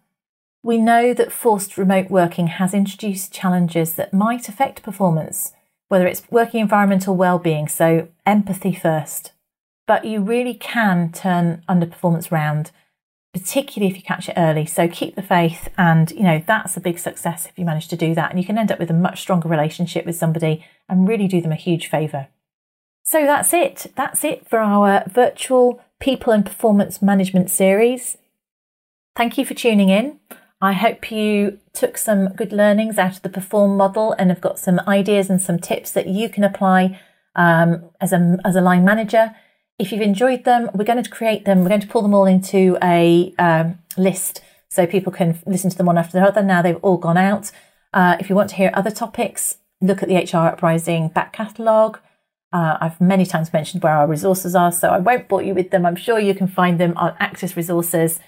We 0.61 0.77
know 0.77 1.13
that 1.13 1.31
forced 1.31 1.77
remote 1.77 2.09
working 2.09 2.47
has 2.47 2.73
introduced 2.73 3.31
challenges 3.31 3.93
that 3.93 4.13
might 4.13 4.49
affect 4.49 4.83
performance, 4.83 5.53
whether 5.87 6.05
it's 6.05 6.29
working 6.29 6.59
environment 6.59 7.07
or 7.07 7.15
well-being, 7.15 7.69
so 7.69 8.09
empathy 8.25 8.73
first. 8.73 9.31
But 9.85 10.03
you 10.03 10.19
really 10.19 10.55
can 10.55 11.13
turn 11.13 11.63
underperformance 11.69 12.29
round 12.29 12.71
particularly 13.37 13.91
if 13.91 13.97
you 13.97 14.03
catch 14.03 14.29
it 14.29 14.33
early. 14.37 14.65
So 14.65 14.87
keep 14.87 15.15
the 15.15 15.21
faith, 15.21 15.69
and 15.77 16.11
you 16.11 16.23
know 16.23 16.43
that's 16.45 16.77
a 16.77 16.81
big 16.81 16.99
success 16.99 17.45
if 17.45 17.57
you 17.57 17.65
manage 17.65 17.87
to 17.89 17.95
do 17.95 18.15
that, 18.15 18.31
and 18.31 18.39
you 18.39 18.45
can 18.45 18.57
end 18.57 18.71
up 18.71 18.79
with 18.79 18.89
a 18.89 18.95
much 18.95 19.21
stronger 19.21 19.47
relationship 19.47 20.05
with 20.05 20.15
somebody 20.15 20.65
and 20.89 21.07
really 21.07 21.27
do 21.27 21.41
them 21.41 21.51
a 21.51 21.55
huge 21.55 21.87
favour. 21.87 22.27
So 23.03 23.25
that's 23.25 23.53
it. 23.53 23.91
That's 23.95 24.23
it 24.23 24.49
for 24.49 24.59
our 24.59 25.03
virtual 25.07 25.81
people 25.99 26.33
and 26.33 26.45
performance 26.45 27.01
management 27.01 27.49
series. 27.49 28.17
Thank 29.15 29.37
you 29.37 29.45
for 29.45 29.53
tuning 29.53 29.89
in. 29.89 30.19
I 30.59 30.73
hope 30.73 31.11
you 31.11 31.59
took 31.73 31.97
some 31.97 32.29
good 32.29 32.51
learnings 32.51 32.97
out 32.97 33.15
of 33.15 33.21
the 33.21 33.29
perform 33.29 33.77
model 33.77 34.13
and 34.13 34.29
have 34.29 34.41
got 34.41 34.59
some 34.59 34.81
ideas 34.87 35.29
and 35.29 35.41
some 35.41 35.59
tips 35.59 35.91
that 35.91 36.07
you 36.07 36.29
can 36.29 36.43
apply 36.43 36.99
um, 37.35 37.91
as 38.01 38.11
a 38.11 38.37
as 38.43 38.55
a 38.55 38.61
line 38.61 38.83
manager 38.83 39.35
if 39.79 39.91
you've 39.91 40.01
enjoyed 40.01 40.43
them, 40.43 40.69
we're 40.73 40.85
going 40.85 41.03
to 41.03 41.09
create 41.09 41.45
them. 41.45 41.61
We're 41.61 41.69
going 41.69 41.81
to 41.81 41.87
pull 41.87 42.01
them 42.01 42.13
all 42.13 42.25
into 42.25 42.77
a 42.81 43.33
um, 43.37 43.79
list 43.95 44.41
so 44.69 44.87
people 44.87 45.11
can 45.11 45.39
listen 45.45 45.69
to 45.69 45.77
them 45.77 45.85
one 45.85 45.97
after 45.97 46.19
the 46.19 46.25
other. 46.25 46.41
Now 46.41 46.61
they've 46.61 46.79
all 46.81 46.97
gone 46.97 47.17
out. 47.17 47.51
Uh, 47.93 48.17
if 48.19 48.29
you 48.29 48.35
want 48.35 48.49
to 48.49 48.55
hear 48.55 48.71
other 48.73 48.91
topics, 48.91 49.57
look 49.81 50.01
at 50.01 50.09
the 50.09 50.15
HR 50.15 50.47
Uprising 50.47 51.09
back 51.09 51.31
catalogue. 51.31 51.99
Uh, 52.51 52.77
I've 52.81 52.99
many 52.99 53.25
times 53.25 53.53
mentioned 53.53 53.83
where 53.83 53.93
our 53.93 54.07
resources 54.07 54.55
are, 54.55 54.71
so 54.71 54.89
I 54.89 54.99
won't 54.99 55.27
bore 55.27 55.43
you 55.43 55.53
with 55.53 55.69
them. 55.69 55.85
I'm 55.85 55.95
sure 55.95 56.19
you 56.19 56.33
can 56.33 56.47
find 56.47 56.79
them 56.79 56.93
on 56.95 57.15
Actus 57.19 57.57
Resources, 57.57 58.19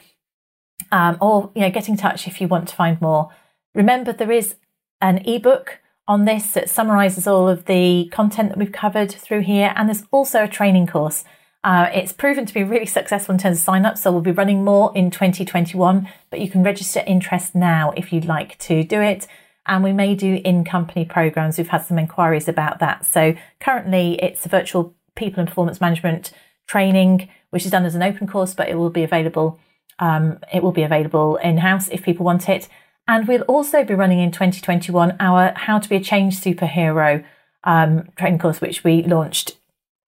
um, 0.91 1.17
or 1.21 1.51
you 1.55 1.62
know, 1.62 1.71
get 1.71 1.88
in 1.88 1.97
touch 1.97 2.27
if 2.27 2.41
you 2.41 2.47
want 2.47 2.67
to 2.67 2.75
find 2.75 2.99
more. 3.01 3.29
Remember, 3.73 4.12
there 4.12 4.31
is 4.31 4.55
an 5.01 5.19
ebook 5.19 5.79
on 6.05 6.25
this 6.25 6.51
that 6.51 6.69
summarises 6.69 7.27
all 7.27 7.47
of 7.47 7.65
the 7.65 8.09
content 8.12 8.49
that 8.49 8.57
we've 8.57 8.73
covered 8.73 9.12
through 9.12 9.41
here, 9.41 9.73
and 9.75 9.88
there's 9.88 10.03
also 10.12 10.43
a 10.43 10.49
training 10.49 10.85
course 10.85 11.23
uh, 11.63 11.89
it's 11.93 12.13
proven 12.13 12.45
to 12.45 12.53
be 12.53 12.63
really 12.63 12.85
successful 12.85 13.33
in 13.33 13.39
terms 13.39 13.57
of 13.57 13.63
sign 13.63 13.85
up, 13.85 13.97
so 13.97 14.11
we'll 14.11 14.21
be 14.21 14.31
running 14.31 14.63
more 14.63 14.91
in 14.95 15.11
2021, 15.11 16.07
but 16.29 16.39
you 16.39 16.49
can 16.49 16.63
register 16.63 17.03
interest 17.05 17.53
now 17.53 17.91
if 17.97 18.13
you'd 18.13 18.25
like 18.25 18.57
to 18.59 18.83
do 18.83 19.01
it. 19.01 19.27
And 19.65 19.83
we 19.83 19.91
may 19.91 20.15
do 20.15 20.41
in 20.45 20.63
company 20.63 21.05
programs. 21.05 21.57
We've 21.57 21.67
had 21.67 21.85
some 21.85 21.99
inquiries 21.99 22.47
about 22.47 22.79
that. 22.79 23.05
So 23.05 23.35
currently, 23.59 24.13
it's 24.23 24.45
a 24.45 24.49
virtual 24.49 24.95
people 25.15 25.41
and 25.41 25.49
performance 25.49 25.81
management 25.81 26.31
training, 26.65 27.29
which 27.49 27.65
is 27.65 27.71
done 27.71 27.85
as 27.85 27.93
an 27.93 28.03
open 28.03 28.25
course, 28.25 28.53
but 28.53 28.69
it 28.69 28.75
will 28.75 28.89
be 28.89 29.03
available. 29.03 29.59
Um, 29.99 30.39
it 30.51 30.63
will 30.63 30.71
be 30.71 30.83
available 30.83 31.35
in 31.37 31.57
house 31.57 31.89
if 31.89 32.03
people 32.03 32.25
want 32.25 32.47
it. 32.47 32.69
And 33.07 33.27
we'll 33.27 33.41
also 33.43 33.83
be 33.83 33.95
running 33.95 34.19
in 34.19 34.31
2021 34.31 35.17
our 35.19 35.51
How 35.55 35.77
to 35.77 35.89
Be 35.89 35.97
a 35.97 35.99
Change 35.99 36.39
Superhero 36.39 37.23
um, 37.63 38.07
training 38.15 38.39
course, 38.39 38.61
which 38.61 38.83
we 38.83 39.03
launched 39.03 39.58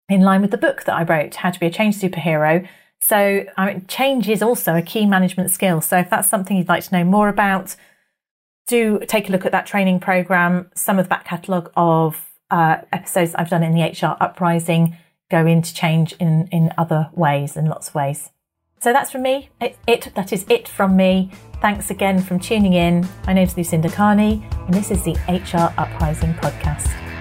in 0.10 0.22
line 0.22 0.41
with 0.41 0.52
the 0.52 0.58
book 0.58 0.84
that 0.84 0.96
I 0.96 1.04
wrote, 1.04 1.36
How 1.36 1.52
to 1.52 1.60
Be 1.60 1.68
a 1.68 1.72
Change 1.72 1.98
Superhero. 1.98 2.68
So, 3.00 3.46
I 3.58 3.65
mean, 3.65 3.86
change 3.88 4.30
is 4.30 4.41
also 4.41 4.76
a 4.76 4.82
key 4.82 5.06
management 5.06 5.52
skill. 5.52 5.82
So, 5.82 5.98
if 5.98 6.10
that's 6.10 6.30
something 6.30 6.58
you'd 6.58 6.70
like 6.70 6.84
to 6.86 6.94
know 6.94 7.04
more 7.04 7.30
about, 7.30 7.76
do 8.68 9.00
take 9.08 9.30
a 9.30 9.32
look 9.32 9.46
at 9.46 9.52
that 9.52 9.65
training 9.65 10.00
program. 10.00 10.70
Some 10.76 10.98
of 10.98 11.06
the 11.06 11.10
back 11.10 11.26
catalogue 11.26 11.72
of 11.76 12.30
uh, 12.50 12.78
episodes 12.91 13.36
I've 13.36 13.50
done 13.50 13.63
in 13.63 13.74
the 13.74 13.82
HR 13.82 14.18
Uprising 14.22 14.98
go 15.30 15.46
into 15.46 15.74
change 15.74 16.13
in, 16.13 16.48
in 16.52 16.72
other 16.78 17.10
ways, 17.13 17.58
in 17.58 17.65
lots 17.65 17.89
of 17.89 17.96
ways. 17.96 18.30
So 18.80 18.94
that's 18.94 19.10
from 19.10 19.24
me. 19.24 19.50
It, 19.60 19.78
it 19.88 20.12
that 20.15 20.32
is 20.32 20.46
it 20.50 20.68
from 20.68 20.96
me. 20.96 21.32
Thanks 21.62 21.89
again 21.89 22.22
from 22.22 22.39
tuning 22.39 22.74
in. 22.74 23.08
My 23.26 23.34
name 23.34 23.48
is 23.48 23.58
Lucinda 23.58 23.89
Carney, 23.89 24.48
and 24.52 24.74
this 24.74 24.91
is 24.91 25.04
the 25.04 25.13
HR 25.28 25.74
Uprising 25.80 26.34
podcast. 26.36 27.14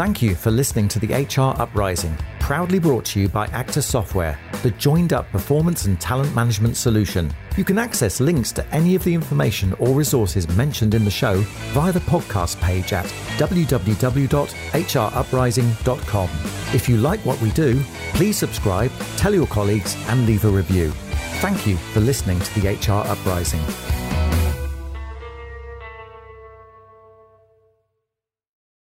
Thank 0.00 0.22
you 0.22 0.32
for 0.34 0.50
listening 0.50 0.88
to 0.88 0.98
the 0.98 1.12
HR 1.12 1.54
Uprising, 1.60 2.16
proudly 2.38 2.78
brought 2.78 3.04
to 3.04 3.20
you 3.20 3.28
by 3.28 3.48
Actus 3.48 3.84
Software, 3.84 4.38
the 4.62 4.70
joined 4.70 5.12
up 5.12 5.28
performance 5.28 5.84
and 5.84 6.00
talent 6.00 6.34
management 6.34 6.78
solution. 6.78 7.30
You 7.58 7.64
can 7.64 7.76
access 7.76 8.18
links 8.18 8.50
to 8.52 8.66
any 8.68 8.94
of 8.94 9.04
the 9.04 9.12
information 9.12 9.74
or 9.74 9.88
resources 9.88 10.48
mentioned 10.56 10.94
in 10.94 11.04
the 11.04 11.10
show 11.10 11.42
via 11.74 11.92
the 11.92 12.00
podcast 12.00 12.58
page 12.62 12.94
at 12.94 13.04
www.hruprising.com. 13.36 16.30
If 16.74 16.88
you 16.88 16.96
like 16.96 17.20
what 17.26 17.42
we 17.42 17.50
do, 17.50 17.82
please 18.14 18.38
subscribe, 18.38 18.90
tell 19.18 19.34
your 19.34 19.48
colleagues, 19.48 19.98
and 20.08 20.24
leave 20.24 20.46
a 20.46 20.48
review. 20.48 20.92
Thank 21.42 21.66
you 21.66 21.76
for 21.76 22.00
listening 22.00 22.40
to 22.40 22.58
the 22.58 22.70
HR 22.70 23.06
Uprising. 23.06 23.60